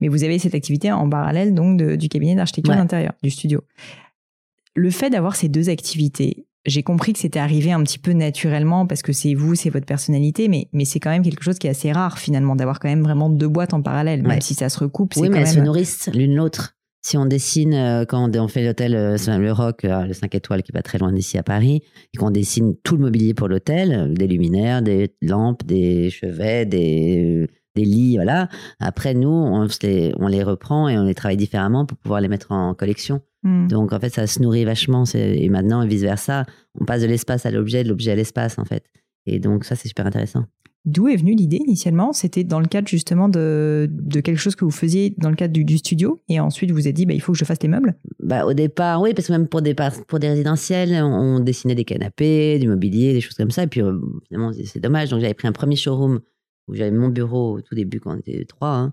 [0.00, 2.78] Mais vous avez cette activité en parallèle donc de- du cabinet d'architecture Ouais.
[2.78, 3.62] d'intérieur, du studio.
[4.76, 8.86] Le fait d'avoir ces deux activités, j'ai compris que c'était arrivé un petit peu naturellement
[8.86, 11.66] parce que c'est vous, c'est votre personnalité, mais, mais c'est quand même quelque chose qui
[11.66, 14.40] est assez rare finalement d'avoir quand même vraiment deux boîtes en parallèle, même Ouais.
[14.40, 15.14] si ça se recoupe.
[15.16, 15.64] Oui, mais quand elles se même...
[15.64, 16.74] nourrissent l'une l'autre.
[17.00, 20.62] Si on dessine, euh, quand on fait l'hôtel, euh, le Rock, euh, le 5 étoiles
[20.62, 21.80] qui est pas très loin d'ici à Paris,
[22.12, 27.46] et qu'on dessine tout le mobilier pour l'hôtel, des luminaires, des lampes, des chevets, des,
[27.76, 28.48] des lits, voilà.
[28.80, 32.20] Après, nous, on, se les, on les reprend et on les travaille différemment pour pouvoir
[32.20, 33.20] les mettre en collection.
[33.42, 33.68] Hmm.
[33.68, 35.04] Donc, en fait, ça se nourrit vachement.
[35.14, 36.44] Et maintenant, vice-versa,
[36.80, 38.84] on passe de l'espace à l'objet, de l'objet à l'espace, en fait.
[39.26, 40.44] Et donc, ça, c'est super intéressant.
[40.84, 42.12] D'où est venue l'idée initialement?
[42.12, 45.52] C'était dans le cadre justement de, de quelque chose que vous faisiez dans le cadre
[45.52, 47.60] du, du studio et ensuite vous vous êtes dit bah, il faut que je fasse
[47.62, 47.96] les meubles?
[48.22, 49.74] Bah, au départ, oui, parce que même pour des,
[50.06, 53.64] pour des résidentiels, on, dessinait des canapés, du mobilier, des choses comme ça.
[53.64, 53.98] Et puis, euh,
[54.28, 55.10] finalement, c'est- c'est dommage.
[55.10, 56.20] Donc, j'avais pris un premier showroom
[56.68, 58.92] où j'avais mon bureau au tout début quand on était trois, hein,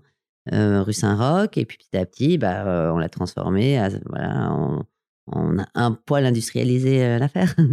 [0.52, 1.56] euh, rue Saint-Roch.
[1.56, 3.78] Et puis, petit à petit, bah, euh, on l'a transformé.
[3.78, 4.82] à- voilà, on,
[5.28, 7.54] on a un poil industrialisé euh, l'affaire.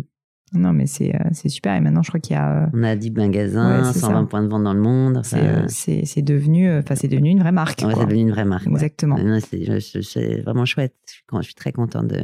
[0.56, 2.66] Non mais c'est euh, c'est super et maintenant je crois qu'il y a...
[2.66, 4.28] euh, on a 10 magasins, Ouais, c'est 120 ça.
[4.28, 5.20] points de vente dans le monde.
[5.24, 7.82] c'est Enfin, c'est- devenu, enfin c'est devenu une vraie marque.
[7.84, 8.68] ouais, c'est devenu une vraie marque.
[8.68, 9.18] Exactement.
[9.42, 10.94] C'est vraiment chouette.
[11.08, 12.22] Je je suis très contente de.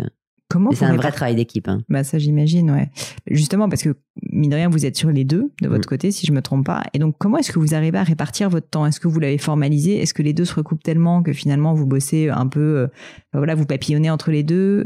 [0.49, 1.67] Comment c'est un vrai travail d'équipe.
[1.67, 1.81] hein.
[1.89, 2.89] Bah ça j'imagine, ouais.
[3.29, 3.95] Justement parce que
[4.31, 5.89] mine de rien vous êtes sur les deux de votre Mm.
[5.89, 6.83] côté si je me trompe pas.
[6.93, 8.85] Et donc comment est-ce que vous arrivez à répartir votre temps?
[8.87, 9.97] Est-ce que vous l'avez formalisé?
[10.01, 12.87] Est-ce que les deux se recoupent tellement que finalement vous bossez un peu, euh,
[13.31, 14.85] bah voilà, vous papillonnez entre les deux?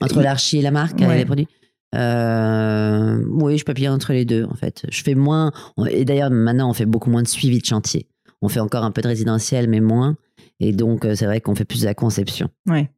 [0.00, 1.14] Entre l'archi et la marque Ouais.
[1.14, 1.46] et les produits?
[1.94, 4.84] Euh, Oui, je papillonne entre les deux, en fait.
[4.90, 5.52] Je fais moins.
[5.90, 8.08] Et d'ailleurs, maintenant, on fait beaucoup moins de suivi de chantier.
[8.42, 10.16] On fait encore un peu de résidentiel, mais moins.
[10.60, 12.48] Et donc, euh, c'est vrai qu'on fait plus de la conception.
[12.68, 12.90] Ouais.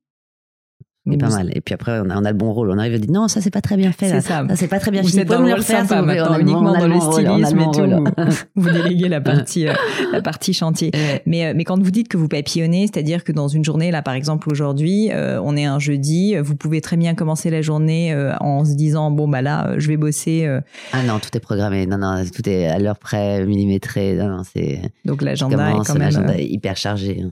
[1.06, 1.50] Donc, pas mal.
[1.54, 2.70] Et puis après, on a, on a le bon rôle.
[2.70, 4.06] On arrive on dit non, ça, c'est pas très bien fait.
[4.08, 4.20] C'est Là.
[4.20, 4.44] ça.
[4.48, 6.78] Ça, c'est pas très bien Vous êtes le rôle refaire, sympa maintenant, On uniquement on
[6.78, 8.36] dans le rôle, stylisme et tout.
[8.56, 9.72] vous déléguez la partie, euh,
[10.12, 10.90] la partie chantier.
[10.92, 11.22] Ouais.
[11.26, 14.02] Mais, euh, mais quand vous dites que vous papillonnez, c'est-à-dire que dans une journée, là
[14.02, 18.12] par exemple aujourd'hui, euh, on est un jeudi, vous pouvez très bien commencer la journée
[18.12, 20.48] euh, en se disant bon bah là, je vais bosser.
[20.92, 21.86] Ah non, tout est programmé.
[21.86, 24.14] Non, non, tout est à l'heure près, millimétré.
[24.14, 24.80] Non, non, c'est.
[25.04, 26.30] donc l'agenda est quand même.
[26.30, 27.24] est hyper chargé.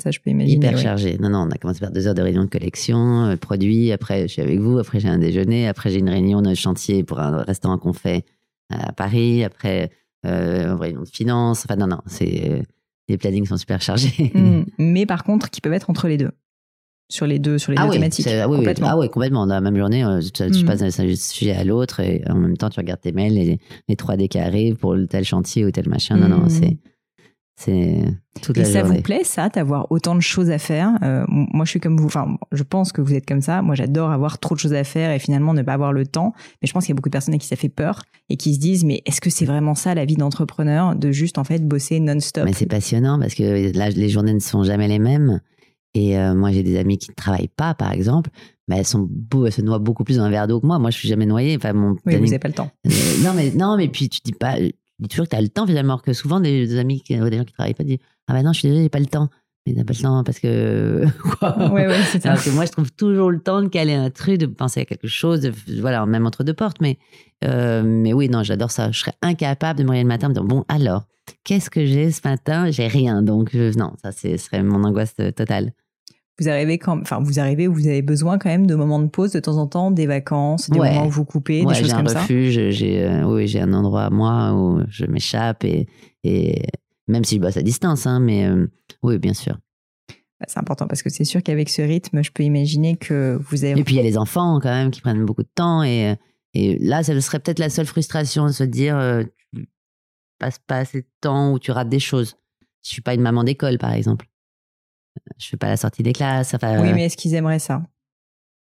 [0.00, 0.56] Ça je peux imaginer.
[0.56, 0.82] Hyper oui.
[0.82, 1.18] chargé.
[1.18, 3.92] Non, non, on a commencé par deux heures de réunion de collection, euh, produits.
[3.92, 4.78] Après, je suis avec vous.
[4.78, 5.68] Après, j'ai un déjeuner.
[5.68, 8.24] Après, j'ai une réunion de chantier pour un restaurant qu'on fait
[8.70, 9.44] à Paris.
[9.44, 9.90] Après,
[10.24, 11.64] euh, une réunion de finance.
[11.66, 12.62] Enfin, non, non, c'est, euh,
[13.08, 14.30] les plannings sont super chargés.
[14.34, 14.62] Mm.
[14.78, 16.30] Mais par contre, qui peuvent être entre les deux,
[17.10, 18.26] sur les deux, sur les Ah deux oui, thématiques.
[18.28, 18.56] ah oui, oui.
[18.58, 18.86] complètement.
[18.90, 19.46] ah oui, complètement.
[19.46, 20.66] Dans la même journée, euh, tu, tu Mm.
[20.66, 23.94] passes d'un sujet à l'autre et en même temps, tu regardes tes mails, les, les
[23.96, 26.16] 3D qui arrivent pour tel chantier ou tel machin.
[26.16, 26.48] Non, non, Mm.
[26.48, 26.78] c'est,
[27.64, 28.02] c'est
[28.42, 28.96] toute Et la ça journée.
[28.96, 30.90] vous plaît, ça, d'avoir autant de choses à faire?
[31.02, 32.06] Euh, Moi, je suis comme vous.
[32.06, 33.62] Enfin, je pense que vous êtes comme ça.
[33.62, 36.32] Moi, j'adore avoir trop de choses à faire et finalement ne pas avoir le temps.
[36.60, 38.36] Mais je pense qu'il y a beaucoup de personnes à qui ça fait peur et
[38.36, 41.44] qui se disent mais est-ce que c'est vraiment ça la vie d'entrepreneur de juste en
[41.44, 42.44] fait bosser non-stop?
[42.44, 45.40] Mais c'est passionnant parce que là, les journées ne sont jamais les mêmes.
[45.94, 48.30] Et euh, moi, j'ai des amis qui ne travaillent pas, par exemple,
[48.66, 50.78] mais elles, sont beau, elles se noient beaucoup plus dans un verre d'eau que moi.
[50.78, 51.54] Moi, je suis jamais noyée.
[51.56, 52.70] Enfin, mon Oui, planning- vous n'avez pas le temps.
[52.86, 52.90] Euh,
[53.22, 54.54] non, mais non, mais puis tu dis pas,
[55.02, 57.36] dis toujours que tu as le temps finalement, que souvent des, des amis, qui- des
[57.38, 59.28] gens qui travaillent pas disent ah bah non, je suis désolée, j'ai pas le temps.
[59.66, 61.04] Mais t'as pas le temps parce que
[61.38, 62.30] quoi Ouais, ouais, c'est ça.
[62.32, 64.84] alors que moi, je trouve toujours le temps de caler un truc, de penser à
[64.84, 66.78] quelque chose, de, voilà, même entre deux portes.
[66.80, 66.98] Mais,
[67.44, 68.90] euh, mais oui, non, j'adore ça.
[68.90, 71.04] Je serais incapable de me réveiller le matin et me dire, bon, alors,
[71.44, 72.70] qu'est-ce que j'ai ce matin?
[72.72, 73.22] J'ai rien.
[73.22, 75.72] Donc, je- non, ça, ce serait mon angoisse euh, totale.
[76.42, 79.08] Vous arrivez quand, enfin, vous arrivez où vous avez besoin quand même de moments de
[79.08, 80.90] pause de temps en temps, des vacances, des Ouais.
[80.92, 82.20] moments où vous coupez, Ouais, des choses j'ai un comme ça.
[82.20, 85.86] refuge, j'ai euh, oui, j'ai un endroit à moi où je m'échappe et,
[86.24, 86.62] et
[87.08, 88.66] même si je bosse à distance, hein, mais euh,
[89.02, 89.58] oui, bien sûr.
[90.40, 93.64] Bah, C'est important parce que c'est sûr qu'avec ce rythme, je peux imaginer que vous
[93.64, 93.78] avez.
[93.80, 96.16] Et puis il y a les enfants quand même qui prennent beaucoup de temps et,
[96.54, 99.22] Et là, ça serait peut-être la seule frustration de se dire, euh,
[99.54, 99.68] tu
[100.38, 102.36] passes pas assez de temps ou tu rates des choses.
[102.84, 104.26] Je suis pas une maman d'école, par exemple.
[105.38, 106.54] Je fais pas la sortie des classes.
[106.54, 107.82] Enfin, Oui, euh, mais est-ce qu'ils aimeraient ça?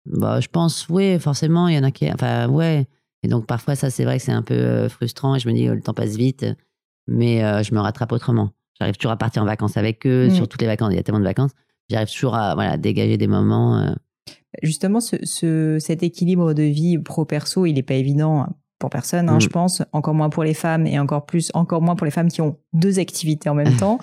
[0.06, 2.10] bah, je pense, oui, forcément, il y en a qui.
[2.12, 2.86] Enfin, ouais.
[3.22, 5.54] Et donc, parfois, ça, c'est vrai que c'est un peu euh, frustrant et je me
[5.54, 6.46] dis, oh, le temps passe vite,
[7.08, 8.50] mais euh, je me rattrape autrement.
[8.78, 10.30] J'arrive toujours à partir en vacances avec eux, Mm.
[10.30, 11.50] sur toutes les vacances, il y a tellement de vacances.
[11.90, 13.78] J'arrive toujours à voilà, dégager des moments.
[13.78, 13.94] euh,
[14.62, 18.46] Justement, ce, ce- cet équilibre de vie pro-perso, il n'est pas évident
[18.78, 19.40] pour personne, hein, Mm.
[19.40, 22.28] je pense, encore moins pour les femmes et encore plus, encore moins pour les femmes
[22.28, 23.98] qui ont deux activités en même temps,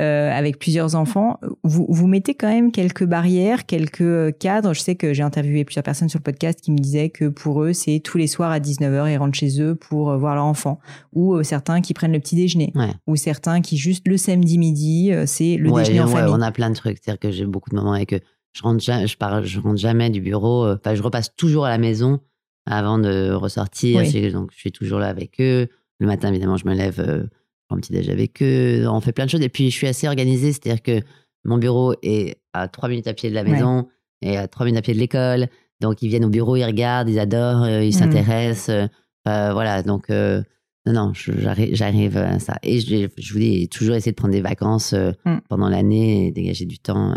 [0.00, 1.38] euh, avec plusieurs enfants.
[1.64, 4.72] Vous, vous mettez quand même quelques barrières, quelques cadres.
[4.72, 7.62] Je sais que j'ai interviewé plusieurs personnes sur le podcast qui me disaient que pour
[7.64, 10.44] eux, c'est tous les soirs à 19h, ils rentrent chez eux pour euh, voir leur
[10.44, 10.78] enfant.
[11.12, 12.72] Ou euh, certains qui prennent le petit déjeuner.
[12.74, 12.90] Ouais.
[13.06, 16.34] Ou certains qui juste le samedi midi, euh, c'est le ouais, déjeuner en ouais, famille.
[16.36, 16.98] on a plein de trucs.
[17.02, 18.20] C'est-à-dire que j'ai beaucoup de moments avec eux.
[18.52, 20.64] Je rentre, ja- je, pars, je rentre jamais du bureau.
[20.64, 22.20] euh, Enfin, je repasse toujours à la maison
[22.66, 24.00] avant de ressortir.
[24.00, 24.32] Oui.
[24.32, 25.68] Donc, je suis toujours là avec eux.
[26.00, 27.24] Le matin, évidemment, je me lève, euh,
[27.68, 28.86] prends un petit déj avec eux.
[28.88, 29.42] On fait plein de choses.
[29.42, 30.52] Et puis, je suis assez organisée.
[30.52, 31.00] C'est-à-dire que
[31.44, 33.50] mon bureau est à trois minutes à pied de la Ouais.
[33.50, 33.88] maison
[34.22, 35.48] et à trois minutes à pied de l'école.
[35.80, 37.92] Donc, ils viennent au bureau, ils regardent, ils adorent, euh, ils Mhm.
[37.92, 38.68] s'intéressent.
[38.70, 38.86] euh,
[39.28, 39.82] euh, voilà.
[39.82, 40.42] Donc, euh,
[40.86, 42.58] non, non, j'arrive à ça.
[42.62, 45.38] Et je, je vous dis, toujours essayer de prendre des vacances euh, Mm.
[45.48, 47.14] pendant l'année et dégager du temps.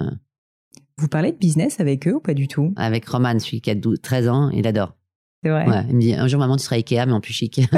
[0.98, 2.74] Vous parlez de business avec eux ou pas du tout?
[2.76, 4.96] Avec Roman, celui qui a 12 13 ans, il adore.
[5.44, 5.68] C'est vrai.
[5.68, 7.62] Ouais, il me dit, un jour, maman, tu seras Ikea, mais en plus chic.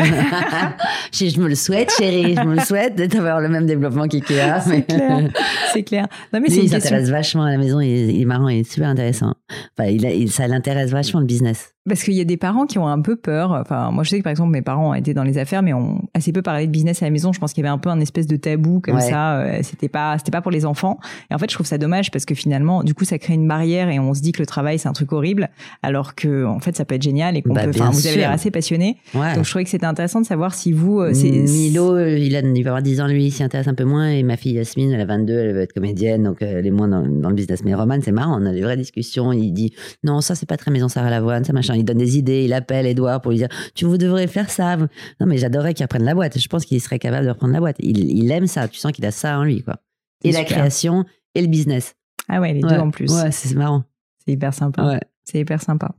[1.14, 2.36] je, me le souhaite, chérie.
[2.36, 4.62] Je me le souhaite d'avoir le même développement qu'Ikea.
[4.62, 5.30] C'est mais- clair.
[5.74, 6.08] C'est clair.
[6.34, 7.82] Non, mais Lui, il s'intéresse vachement à la maison.
[7.82, 9.34] Il est, il est marrant, il est super intéressant.
[9.78, 11.74] Enfin, il a- il- ça l'intéresse vachement le business.
[11.88, 13.52] Parce qu'il y a des parents qui ont un peu peur.
[13.54, 16.02] Enfin, moi, je sais que par exemple, mes parents étaient dans les affaires, mais ont
[16.14, 17.32] assez peu parlé de business à la maison.
[17.34, 19.02] Je pense qu'il y avait un peu un espèce de tabou comme Ouais.
[19.02, 19.40] ça.
[19.40, 21.00] Euh, C'était pas, c'était pas pour les enfants.
[21.32, 23.48] Et en fait, je trouve ça dommage parce que finalement, du coup, ça crée une
[23.48, 25.50] barrière et on se dit que le travail c'est un truc horrible,
[25.82, 27.70] alors que en fait, ça peut être génial et qu'on Bah, peut.
[27.70, 28.98] Enfin, vous avez l'air assez passionné.
[29.16, 29.36] Ouais.
[29.36, 32.36] Donc, je trouvais que c'était intéressant de savoir si vous, euh, c'est Milo, euh, il,
[32.36, 34.10] a, il va avoir 10 ans, lui, il s'y intéresse un peu moins.
[34.10, 36.88] Et ma fille Yasmine, elle a 22, elle veut être comédienne, donc elle est moins
[36.90, 37.64] dans, dans le business.
[37.64, 39.32] Mais Roman, c'est marrant, on a des vraies discussions.
[39.32, 41.69] Il dit Non, ça, c'est pas très maison Sarah Lavoine, ça machin.
[41.74, 44.78] Il donne des idées, il appelle Edouard pour lui dire Tu vous devrez faire ça.
[44.78, 44.88] Non,
[45.26, 46.38] mais j'adorerais qu'il reprenne la boîte.
[46.40, 47.78] Je pense qu'il serait capable de reprendre la boîte.
[47.80, 49.78] Il, il aime ça, tu sens qu'il a ça en lui, quoi.
[50.24, 51.06] Et la création
[51.36, 51.96] et le business.
[52.28, 52.70] Ah ouais, les Ouais.
[52.70, 53.12] deux en plus.
[53.12, 53.84] Ouais, c'est marrant.
[54.26, 54.84] C'est hyper sympa.
[54.86, 55.00] Ouais.
[55.24, 55.92] C'est hyper sympa.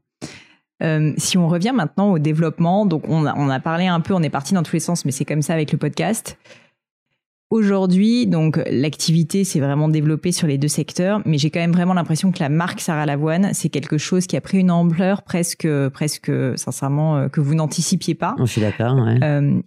[0.82, 4.14] Euh, si on revient maintenant au développement, donc on a, on a parlé un peu,
[4.14, 6.38] on est parti dans tous les sens, mais c'est comme ça avec le podcast.
[7.50, 11.94] Aujourd'hui, donc l'activité s'est vraiment développée sur les deux secteurs, mais j'ai quand même vraiment
[11.94, 15.66] l'impression que la marque Sarah Lavoine, c'est quelque chose qui a pris une ampleur presque,
[15.88, 18.36] presque, sincèrement, euh, que vous n'anticipiez pas.
[18.38, 19.18] Je suis d'accord, ouais.
[19.24, 19.60] Euh,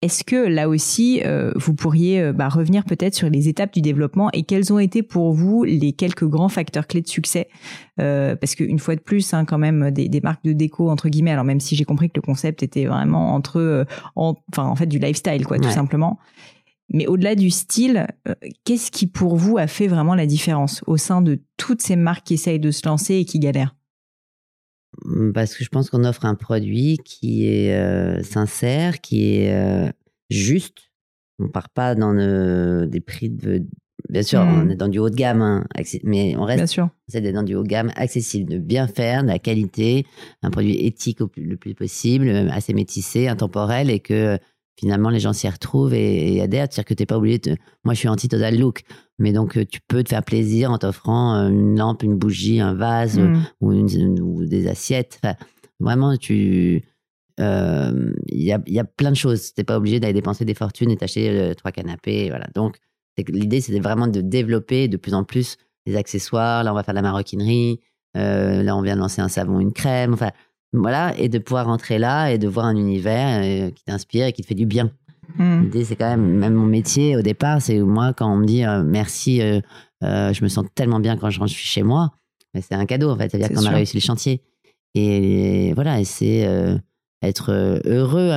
[0.00, 3.80] Est-ce que là aussi, euh, vous pourriez euh, bah, revenir peut-être sur les étapes du
[3.80, 7.48] développement et quels ont été pour vous les quelques grands facteurs clés de succès?
[8.00, 11.08] Euh, Parce qu'une fois de plus, hein, quand même, des, des marques de déco entre
[11.08, 11.32] guillemets.
[11.32, 14.76] Alors même si j'ai compris que le concept était vraiment entre, euh, en, enfin en
[14.76, 15.72] fait du lifestyle quoi, tout Ouais.
[15.72, 16.18] simplement.
[16.92, 20.96] Mais au-delà du style, euh, qu'est-ce qui pour vous a fait vraiment la différence au
[20.96, 23.74] sein de toutes ces marques qui essayent de se lancer et qui galèrent?
[25.04, 29.52] Mm, Parce que je pense qu'on offre un produit qui est euh, sincère, qui est
[29.54, 29.90] euh,
[30.30, 30.90] juste.
[31.40, 33.64] On part pas dans le- des prix de.
[34.10, 35.64] Bien sûr, on est dans du haut de gamme, hein,
[36.02, 36.90] mais on Bien reste sûr.
[37.08, 40.04] c'est dans du haut de gamme, accessible, de bien faire, de la qualité,
[40.42, 44.38] un produit éthique au plus- le plus possible, assez métissé, intemporel, et que
[44.78, 46.66] finalement les gens s'y retrouvent et, et adhèrent.
[46.70, 47.56] C'est-à-dire que t'es pas obligé de.
[47.84, 48.82] Moi, je suis anti-total look,
[49.18, 52.60] mais donc euh, tu peux te faire plaisir en t'offrant euh, une lampe, une bougie,
[52.60, 53.42] un vase Mm.
[53.60, 55.18] ou, une- ou des assiettes.
[55.22, 55.34] Enfin,
[55.80, 56.82] vraiment, tu.
[57.40, 59.52] euh, Il y, a, y a plein de choses.
[59.54, 62.28] T'es pas obligé d'aller dépenser des fortunes et t'acheter euh, trois canapés.
[62.28, 62.46] Voilà.
[62.54, 62.76] Donc,
[63.28, 65.56] l'idée, c'était vraiment de développer de plus en plus
[65.86, 66.64] des accessoires.
[66.64, 67.80] Là, on va faire de la maroquinerie.
[68.16, 70.14] Euh, là, on vient de lancer un savon, une crème.
[70.14, 70.30] Enfin,
[70.80, 71.14] voilà.
[71.18, 74.42] Et de pouvoir rentrer là et de voir un univers euh, qui t'inspire et qui
[74.42, 74.90] te fait du bien.
[75.36, 75.62] Mm.
[75.62, 78.64] L'idée, c'est quand même, même mon métier au départ, c'est moi, quand on me dit
[78.64, 79.60] euh, merci, euh,
[80.02, 82.12] euh, je me sens tellement bien quand je rentre chez moi,
[82.52, 84.42] mais c'est un cadeau en fait, c'est-à-dire C'est qu'on a réussi le chantier.
[84.94, 86.48] Et, voilà, et c'est
[87.20, 87.50] être
[87.84, 88.30] heureux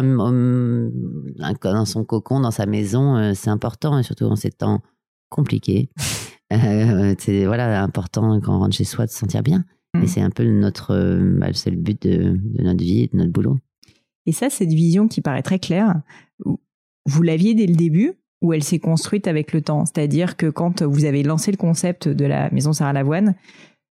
[1.61, 4.81] dans son cocon, dans sa maison, c'est important, et surtout en ces temps
[5.29, 5.89] compliqués.
[6.49, 9.65] C'est voilà, important quand on rentre chez soi de se sentir bien.
[9.99, 10.03] Mm.
[10.03, 13.07] Et c'est un peu notre, euh, bah, c'est le but de, de notre vie, et
[13.07, 13.57] de notre boulot.
[14.25, 16.01] Et ça, cette vision qui paraît très claire,
[17.05, 19.85] vous l'aviez dès le début ou elle s'est construite avec le temps?
[19.85, 23.35] C'est-à-dire que quand vous avez lancé le concept de la maison Sarah Lavoine,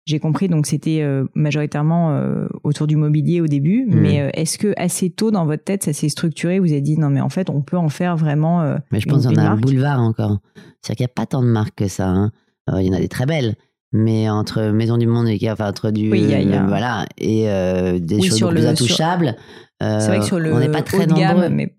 [0.06, 4.00] j'ai compris, donc c'était euh, majoritairement euh, autour du mobilier au début, Mhm.
[4.00, 7.08] mais est-ce que assez tôt dans votre tête, ça s'est structuré Vous avez dit non,
[7.08, 8.62] mais en fait, on peut en faire vraiment.
[8.92, 10.40] Mais je une- pense qu'il y une en a un boulevard encore.
[10.82, 12.08] C'est-à-dire qu'il n'y a pas tant de marques que ça.
[12.08, 12.32] hein.
[12.78, 13.54] Il y en a des très belles.
[13.96, 17.06] Mais entre Maison du Monde et enfin entre du Oui, y a- y a- voilà
[17.16, 19.36] et euh, des Oui, choses plus le- sur- intouchables.
[19.84, 21.72] euh, C'est vrai que sur le on n'est pas très de gamme, nombreux mais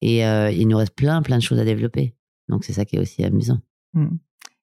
[0.00, 2.14] et euh, il nous reste plein plein de choses à développer.
[2.48, 3.58] Donc c'est ça qui est aussi amusant.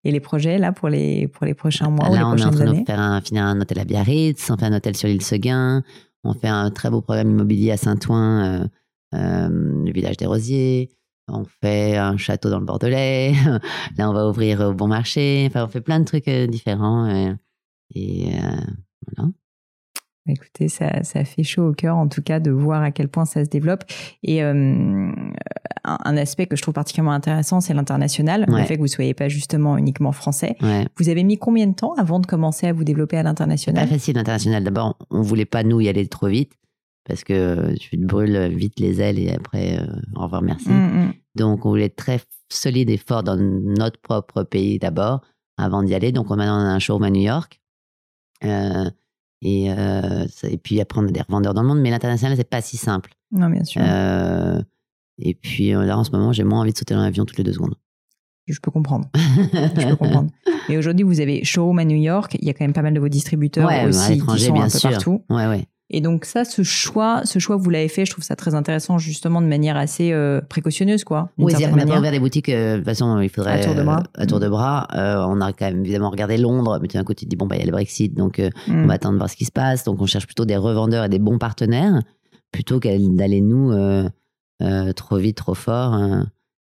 [0.03, 2.43] et les projets là pour les pour les prochains mois ou les Là, on est
[2.43, 5.07] en train de faire un, finir un hôtel à Biarritz, on fait un hôtel sur
[5.07, 5.83] l'île Seguin,
[6.23, 8.65] on fait un très beau programme immobilier à Saint-Ouen, euh,
[9.13, 9.49] euh,
[9.85, 10.89] le village des Rosiers.
[11.27, 13.33] On fait un château dans le Bordelais.
[13.97, 15.45] Là, on va ouvrir au Bon Marché.
[15.47, 17.05] Enfin, on fait plein de trucs euh, différents.
[17.09, 17.33] euh,
[17.95, 18.57] et euh,
[19.15, 19.29] voilà.
[20.27, 23.25] Écoutez, ça, ça fait chaud au cœur, en tout cas, de voir à quel point
[23.25, 23.83] ça se développe.
[24.21, 28.45] Et euh, un, un aspect que je trouve particulièrement intéressant, c'est l'international.
[28.47, 30.57] Le fait que vous ne soyez pas justement uniquement français.
[30.61, 30.85] Ouais.
[30.97, 33.29] Vous avez mis combien de temps avant de commencer à vous développer à C'est pas
[33.29, 34.63] l'international facile l'international.
[34.63, 36.53] D'abord, on voulait pas nous y aller trop vite
[37.07, 39.85] parce que euh, tu te brûles vite les ailes et après, euh,
[40.15, 40.69] au revoir, merci.
[40.69, 40.73] Mm,
[41.07, 41.13] mm.
[41.35, 45.21] Donc, on voulait être très solide et fort dans notre propre pays d'abord,
[45.57, 46.11] avant d'y aller.
[46.11, 47.59] Donc, on- maintenant, on a un showroom à New York.
[48.43, 48.89] Euh,
[49.41, 51.79] et, euh, et puis, après, on a des revendeurs dans le monde.
[51.79, 53.11] Mais l'international, c'est pas si simple.
[53.31, 53.81] Non, bien sûr.
[53.83, 54.61] Euh,
[55.19, 57.37] et puis, euh, là, en ce moment, j'ai moins envie de sauter dans l'avion toutes
[57.37, 57.75] les deux secondes.
[58.47, 59.07] Je peux comprendre.
[59.15, 60.29] Je peux comprendre.
[60.69, 62.35] Mais aujourd'hui, vous avez showroom à New York.
[62.39, 64.53] Il y a quand même pas mal de vos distributeurs Ouais, à aussi qui sont
[64.53, 64.89] bien un peu sûr.
[64.91, 65.23] partout.
[65.29, 65.65] Ouais, ouais.
[65.93, 68.97] Et donc ça, ce choix, ce choix vous l'avez fait, je trouve ça très intéressant,
[68.97, 71.29] justement de manière assez euh, précautionneuse, quoi.
[71.37, 71.99] Oui, on n'a pas manière.
[71.99, 73.59] ouvert des boutiques, euh, de toute façon, il faudrait.
[73.61, 73.99] À tour de bras.
[74.17, 74.87] euh, à tour de bras.
[74.95, 77.45] Euh, on a quand même évidemment regardé Londres, mais d'un coup, tu te dis, bon,
[77.45, 78.83] bah, il y a le Brexit, donc Mm.
[78.83, 79.83] on va attendre de voir ce qui se passe.
[79.83, 81.99] Donc, on cherche plutôt des revendeurs et des bons partenaires,
[82.51, 83.73] plutôt qu'à- d'aller nous
[84.95, 85.99] trop vite, trop fort.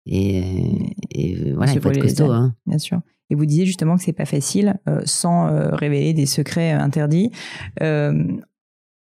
[0.04, 0.42] et,
[1.12, 2.30] et voilà, il faut être costaud.
[2.32, 2.54] Hein.
[2.66, 3.00] Bien sûr.
[3.30, 6.80] Et vous disiez justement que c'est pas facile, euh, sans euh, révéler des secrets euh,
[6.80, 7.30] interdits.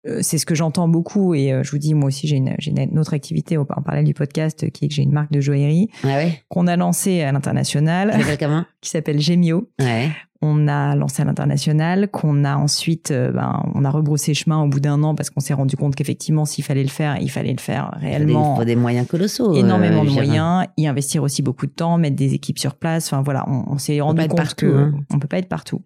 [0.08, 2.98] Euh, c'est ce que j'entends beaucoup et euh, je vous dis moi aussi j'ai une,
[2.98, 5.88] autre activité en parallèle du podcast euh, qui est que j'ai une marque de joaillerie
[6.04, 6.42] Ah ouais?
[6.48, 8.14] qu'on a lancée à l'international
[8.80, 9.68] qui s'appelle Gemio.
[9.80, 10.10] Ouais.
[10.40, 14.78] On a lancé à l'international, qu'on a ensuite, ben, on a rebroussé chemin au bout
[14.78, 17.58] d'un an parce qu'on s'est rendu compte qu'effectivement, s'il fallait le faire, il fallait le
[17.58, 18.54] faire des- réellement.
[18.54, 19.52] il faut des moyens colossaux.
[19.54, 20.26] énormément euh, de dirais.
[20.26, 23.08] moyens, y investir aussi beaucoup de temps, mettre des équipes sur place.
[23.08, 24.92] Enfin voilà, on, on s'est rendu compte partout, que hein.
[25.12, 25.82] on peut pas être partout.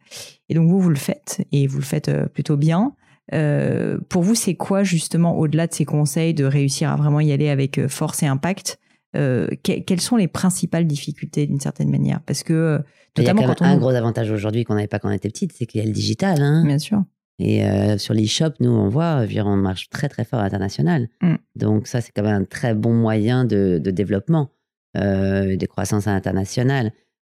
[0.50, 2.92] Et donc vous, vous le faites et vous le faites plutôt bien.
[3.32, 7.32] Euh, pour vous, c'est quoi justement au-delà de ces conseils de réussir à vraiment y
[7.32, 8.78] aller avec euh, force et impact
[9.16, 12.20] euh, que- Quelles sont les principales difficultés d'une certaine manière?
[12.26, 12.78] Parce que euh,
[13.16, 15.08] Il y a notamment quand quand on un gros avantage aujourd'hui qu'on n'avait pas quand
[15.08, 16.40] on était petite, c'est qu'il y a le digital.
[16.40, 16.64] Hein.
[16.66, 17.02] bien sûr.
[17.38, 21.08] Et euh, sur l'e-shop, nous, on voit, on marche très, très fort à l'international.
[21.22, 21.34] Mm.
[21.56, 24.50] Donc, ça, c'est quand même un très bon moyen de, de développement,
[24.96, 26.06] euh, de croissance.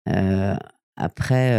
[0.08, 0.54] Euh,
[0.96, 1.52] après,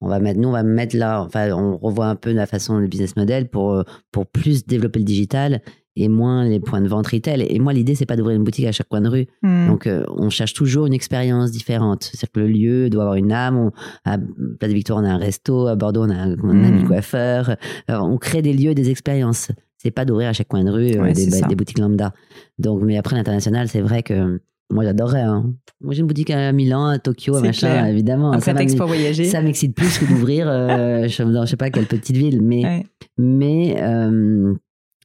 [0.00, 2.78] on va mettre, nous, on va mettre là, enfin, on revoit un peu la façon,
[2.78, 3.82] le business model pour, euh,
[4.12, 5.60] pour plus développer le digital
[5.96, 7.42] et moins les points de vente retail.
[7.50, 9.26] Et moi, l'idée, c'est pas d'ouvrir une boutique à chaque coin de rue.
[9.42, 9.66] Hmm.
[9.68, 12.04] Donc, euh, on cherche toujours une expérience différente.
[12.04, 13.56] C'est-à-dire que le lieu doit avoir une âme.
[13.58, 13.72] On-
[14.04, 14.16] à
[14.58, 15.66] Place de Victoire, on a un resto.
[15.66, 16.86] À Bordeaux, on a un, un ami Mm.
[16.86, 17.50] coiffeur.
[17.90, 19.50] Euh, on crée des lieux, des expériences.
[19.78, 21.12] C'est pas d'ouvrir à chaque coin de rue euh,
[21.48, 22.12] des boutiques lambda.
[22.58, 25.20] Donc, mais après, l'international, c'est vrai que moi, j'adorerais.
[25.22, 25.52] hein.
[25.80, 27.86] Moi, j'ai une boutique à Milan, à Tokyo, à machin, clair.
[27.86, 28.32] évidemment.
[28.32, 28.52] un Ça
[28.86, 29.24] voyager.
[29.24, 32.40] ça m'excite plus que d'ouvrir, euh, je, dans je sais pas quelle petite ville.
[32.42, 32.86] Mais, Ouais.
[33.18, 34.54] mais euh,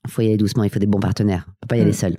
[0.08, 0.63] faut y aller doucement.
[0.63, 1.45] Il faut des bons partenaires.
[1.49, 1.93] On peut pas y aller Mm.
[1.93, 2.17] seul.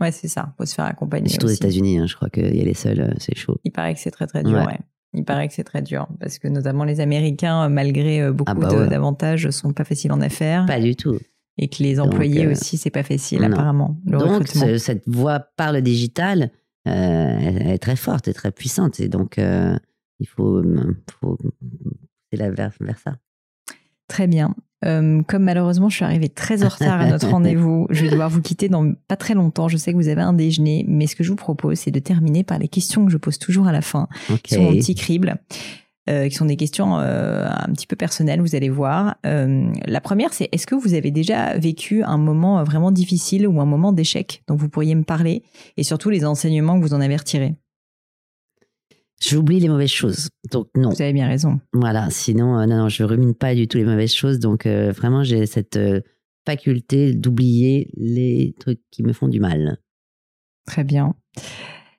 [0.00, 0.52] Ouais, c'est ça.
[0.58, 1.28] Faut se faire accompagner.
[1.28, 1.50] Surtout aux.
[1.50, 3.58] États-Unis, hein, je crois que y aller seul, euh, c'est chaud.
[3.64, 4.58] Il paraît que c'est très très dur.
[4.58, 4.66] Ouais.
[4.66, 4.78] ouais.
[5.14, 8.50] Il paraît que c'est très dur parce que notamment les Américains, euh, malgré euh, beaucoup
[8.50, 8.88] Ah bah ouais.
[8.88, 11.18] d'avantages, sont pas faciles en affaires Pas du tout.
[11.58, 13.52] et que les Donc, employés euh, aussi, c'est pas facile non.
[13.52, 13.96] apparemment.
[14.06, 16.50] Le donc, cette voie par le digital,
[16.84, 19.00] elle, elle est très forte et très puissante.
[19.00, 19.76] Et donc, euh,
[20.20, 21.38] il faut, euh, faut
[22.30, 23.16] c'est la vers, vers ça.
[24.08, 24.54] Très bien.
[24.84, 28.28] Euh, comme malheureusement, je suis arrivée très en retard à notre rendez-vous, je vais devoir
[28.28, 29.68] vous quitter dans pas très longtemps.
[29.68, 32.00] Je sais que vous avez un déjeuner, mais ce que je vous propose, c'est de
[32.00, 34.08] terminer par les questions que je pose toujours à la fin.
[34.30, 34.42] Ok.
[34.42, 35.40] qui sont mon petit crible,
[36.10, 39.16] euh, qui sont des questions euh, un petit peu personnelles, vous allez voir.
[39.24, 43.60] Euh, la première, c'est est-ce que vous avez déjà vécu un moment vraiment difficile ou
[43.60, 45.44] un moment d'échec dont vous pourriez me parler
[45.76, 47.54] et surtout les enseignements que vous en avez retirés?
[49.20, 50.30] J'oublie les mauvaises choses.
[50.50, 50.90] Donc, non.
[50.90, 51.60] Vous avez bien raison.
[51.72, 52.10] Voilà.
[52.10, 54.40] Sinon, non, non, je rumine pas du tout les mauvaises choses.
[54.40, 55.78] Donc, vraiment, j'ai cette
[56.44, 59.78] faculté d'oublier les trucs qui me font du mal.
[60.66, 61.14] Très bien.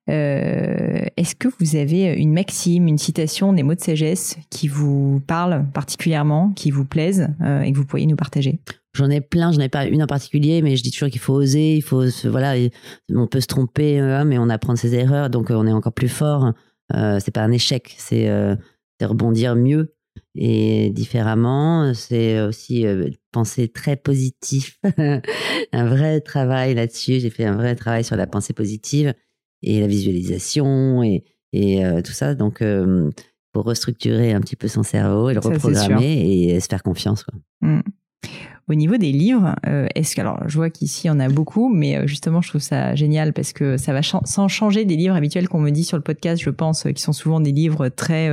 [0.10, 5.22] Euh, est-ce que vous avez une maxime, une citation, des mots de sagesse qui vous
[5.26, 8.60] parlent particulièrement, qui vous plaisent euh, et que vous pourriez nous partager?
[8.96, 11.34] J'en ai plein, j'en ai pas une en particulier, mais je dis toujours qu'il faut
[11.34, 12.54] oser, il faut voilà,
[13.14, 15.94] on peut se tromper, euh, mais on apprend de ses erreurs, donc on est encore
[15.94, 16.54] plus fort.
[16.92, 18.30] C'est pas un échec, c'est
[19.00, 19.96] c'est rebondir mieux
[20.36, 21.94] et différemment.
[21.94, 27.20] C'est aussi euh, penser très positif, un vrai travail là-dessus.
[27.20, 29.14] J'ai fait un vrai travail sur la pensée positive
[29.64, 31.24] et la visualisation et,
[31.54, 32.36] et euh, tout ça.
[32.36, 33.10] Donc euh,
[33.52, 37.24] pour restructurer un petit peu son cerveau et le Ça, reprogrammer et se faire confiance.
[37.24, 37.40] Quoi.
[37.62, 37.82] Mm.
[38.70, 41.28] Au niveau des livres, euh, est-ce que alors je vois qu'ici il y en a
[41.28, 45.16] beaucoup, mais justement je trouve ça génial parce que ça va sans changer des livres
[45.16, 48.30] habituels qu'on me dit sur le podcast, je pense, qui sont souvent des livres très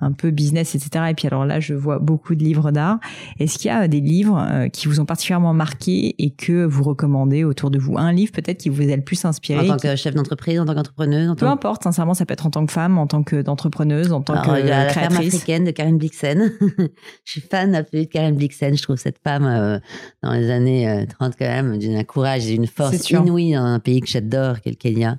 [0.00, 1.06] un peu business, etc.
[1.10, 2.98] Et puis alors là, je vois beaucoup de livres d'art.
[3.38, 6.82] Est-ce qu'il y a des livres euh, qui vous ont particulièrement marqué et que vous
[6.82, 7.98] recommandez autour de vous?
[7.98, 9.70] Un livre peut-être qui vous a le plus inspiré?
[9.70, 12.46] En tant que chef d'entreprise, en tant qu'entrepreneuse, en Peu importe, sincèrement, ça peut être
[12.46, 14.84] en tant que femme, en tant que d'entrepreneuse, en tant Alors, que il y a
[14.84, 15.34] la femme créatrice.
[15.34, 16.52] africaine de Karen Blixen.
[16.60, 16.88] je
[17.24, 18.76] suis fan absolue de Karen Blixen.
[18.76, 19.78] Je trouve cette femme euh,
[20.22, 23.80] dans les années euh, 30 quand même d'un courage et d'une force inouïe dans un
[23.80, 25.16] pays que j'adore, qui est le Kenya.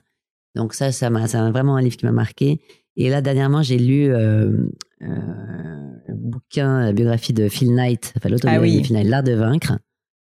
[0.55, 2.61] Donc ça, ça m'a, c'est vraiment un livre qui m'a marqué.
[2.97, 4.67] Et là, dernièrement, j'ai lu euh,
[5.01, 5.07] euh,
[6.07, 8.81] le bouquin, la biographie de Phil Knight, enfin l'autobiographie Ah oui.
[8.81, 9.73] de Phil Knight, L'art de vaincre.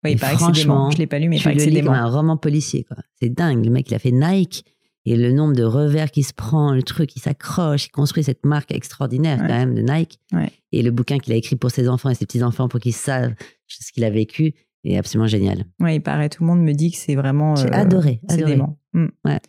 [0.04, 0.38] Oui, dément.
[0.38, 2.98] franchement, Je l'ai pas lu, mais lis comme un roman policier, quoi.
[3.22, 3.64] C'est dingue.
[3.66, 4.66] Le mec, il a fait Nike.
[5.08, 8.44] Et le nombre de revers qu'il se prend, le truc, il s'accroche, il construit cette
[8.44, 9.48] marque extraordinaire Ouais.
[9.48, 10.20] quand même de Nike.
[10.34, 10.52] Ouais.
[10.72, 13.34] Et le bouquin qu'il a écrit pour ses enfants et ses petits-enfants pour qu'ils savent
[13.68, 15.66] ce qu'il a vécu est absolument génial.
[15.80, 16.30] Oui, il paraît.
[16.30, 17.56] Tout le monde me dit que c'est vraiment.
[17.56, 18.52] J'ai euh, adoré, C'est adoré.
[18.54, 18.80] dément.
[18.94, 19.06] Mm.
[19.26, 19.40] Ouais.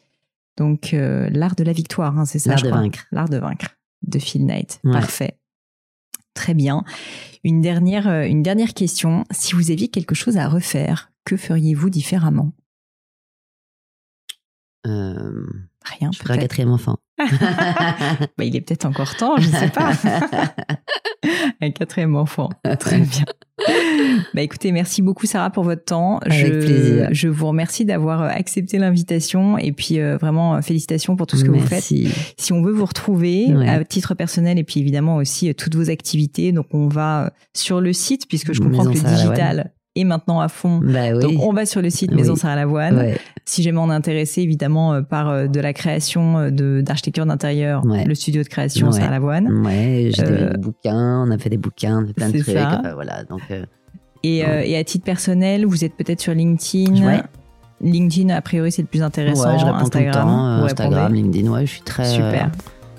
[0.57, 2.81] Donc, euh, l'art de la victoire, hein, c'est ça, L'art de crois.
[2.81, 3.05] vaincre.
[3.13, 4.81] L'art de vaincre de Phil Knight.
[4.85, 4.93] Ouais.
[4.93, 5.39] Parfait.
[6.35, 6.85] Très bien.
[7.45, 9.25] Une dernière, euh, une dernière question.
[9.31, 12.53] Si vous aviez quelque chose à refaire, que feriez-vous différemment?
[14.87, 15.45] Euh,
[15.85, 16.99] Rien, je ferai un quatrième enfant.
[17.19, 19.93] Bah, il est peut-être encore temps, je sais pas.
[21.61, 22.51] un quatrième enfant.
[22.79, 23.25] Très bien.
[24.35, 26.19] Bah écoutez, merci beaucoup Sarah pour votre temps.
[26.19, 27.09] Avec je, plaisir.
[27.13, 31.37] je vous remercie d'avoir euh, accepté l'invitation et puis euh, vraiment euh, félicitations pour tout
[31.37, 31.83] ce que vous faites.
[31.83, 33.69] Si on veut vous retrouver Ouais.
[33.69, 37.81] à titre personnel et puis évidemment aussi euh, toutes vos activités, donc on va sur
[37.81, 40.79] le site puisque je comprends Maison que le Sarah digital est maintenant à fond.
[40.83, 41.21] Bah oui.
[41.23, 42.39] Donc on va sur le site Maison Oui.
[42.39, 42.97] Sarah Lavoine.
[42.99, 43.19] Ouais.
[43.47, 48.05] Si jamais on est intéressé évidemment euh, par de la création de d'architecture d'intérieur, Ouais.
[48.05, 48.91] le studio de création.
[48.93, 49.65] Sarah Lavoine.
[49.65, 52.55] Ouais, j'ai des bouquins, on a fait des bouquins, plein de trucs.
[52.57, 52.83] ça.
[52.95, 53.41] voilà, donc
[54.27, 57.07] euh, Et, euh, et à titre personnel, vous êtes peut-être sur LinkedIn.
[57.07, 57.23] Ouais.
[57.81, 59.53] LinkedIn, a priori, c'est le plus intéressant.
[59.53, 60.47] ouais, je réponds Instagram, tout le temps.
[60.47, 61.15] euh, vous Instagram.
[61.15, 62.51] LinkedIn, ouais, je suis très, Super.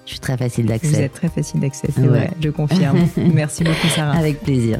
[0.05, 1.03] je suis très facile Vous d'accès.
[1.03, 2.99] êtes très facile d'accès, c'est vrai, je confirme.
[3.34, 4.17] Merci beaucoup, Sarah.
[4.17, 4.80] Avec plaisir.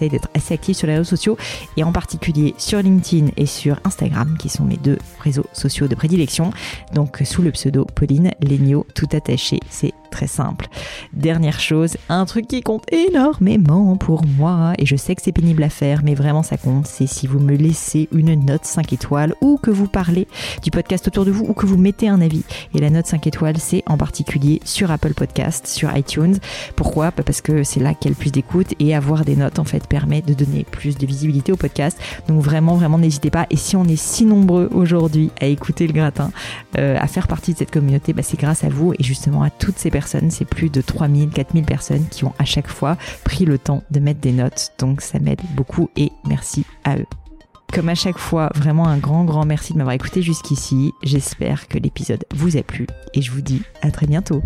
[0.00, 1.36] D'être assez active sur les réseaux sociaux
[1.76, 5.94] et en particulier sur LinkedIn et sur Instagram, qui sont mes deux réseaux sociaux de
[5.94, 6.52] prédilection.
[6.94, 9.58] Donc, sous le pseudo Pauline Legno, tout attaché.
[9.70, 10.68] C'est très simple.
[11.12, 15.62] Dernière chose, un truc qui compte énormément pour moi, et je sais que c'est pénible
[15.62, 19.34] à faire, mais vraiment ça compte, c'est si vous me laissez une note 5 étoiles
[19.40, 20.26] ou que vous parlez
[20.62, 22.44] du podcast autour de vous ou que vous mettez un avis.
[22.74, 26.36] Et la note 5 étoiles, c'est en particulier sur Apple Podcast, sur iTunes.
[26.76, 27.10] Pourquoi?
[27.16, 29.64] Bah Parce que c'est là qu'il y a plus d'écoute et avoir des notes en
[29.64, 31.98] fait permet de donner plus de visibilité au podcast.
[32.28, 33.46] Donc vraiment, vraiment n'hésitez pas.
[33.50, 36.30] Et si on est si nombreux aujourd'hui à écouter le gratin,
[36.78, 39.50] euh, à faire partie de cette communauté, bah, c'est grâce à vous et justement à
[39.50, 39.90] toutes ces
[40.30, 44.00] C'est plus de 3000, 4000 personnes qui ont à chaque fois pris le temps de
[44.00, 44.72] mettre des notes.
[44.78, 47.06] Donc ça m'aide beaucoup et merci à eux.
[47.72, 50.92] Comme à chaque fois, vraiment un grand, grand merci de m'avoir écouté jusqu'ici.
[51.02, 54.42] J'espère que l'épisode vous a plu et je vous dis à très bientôt.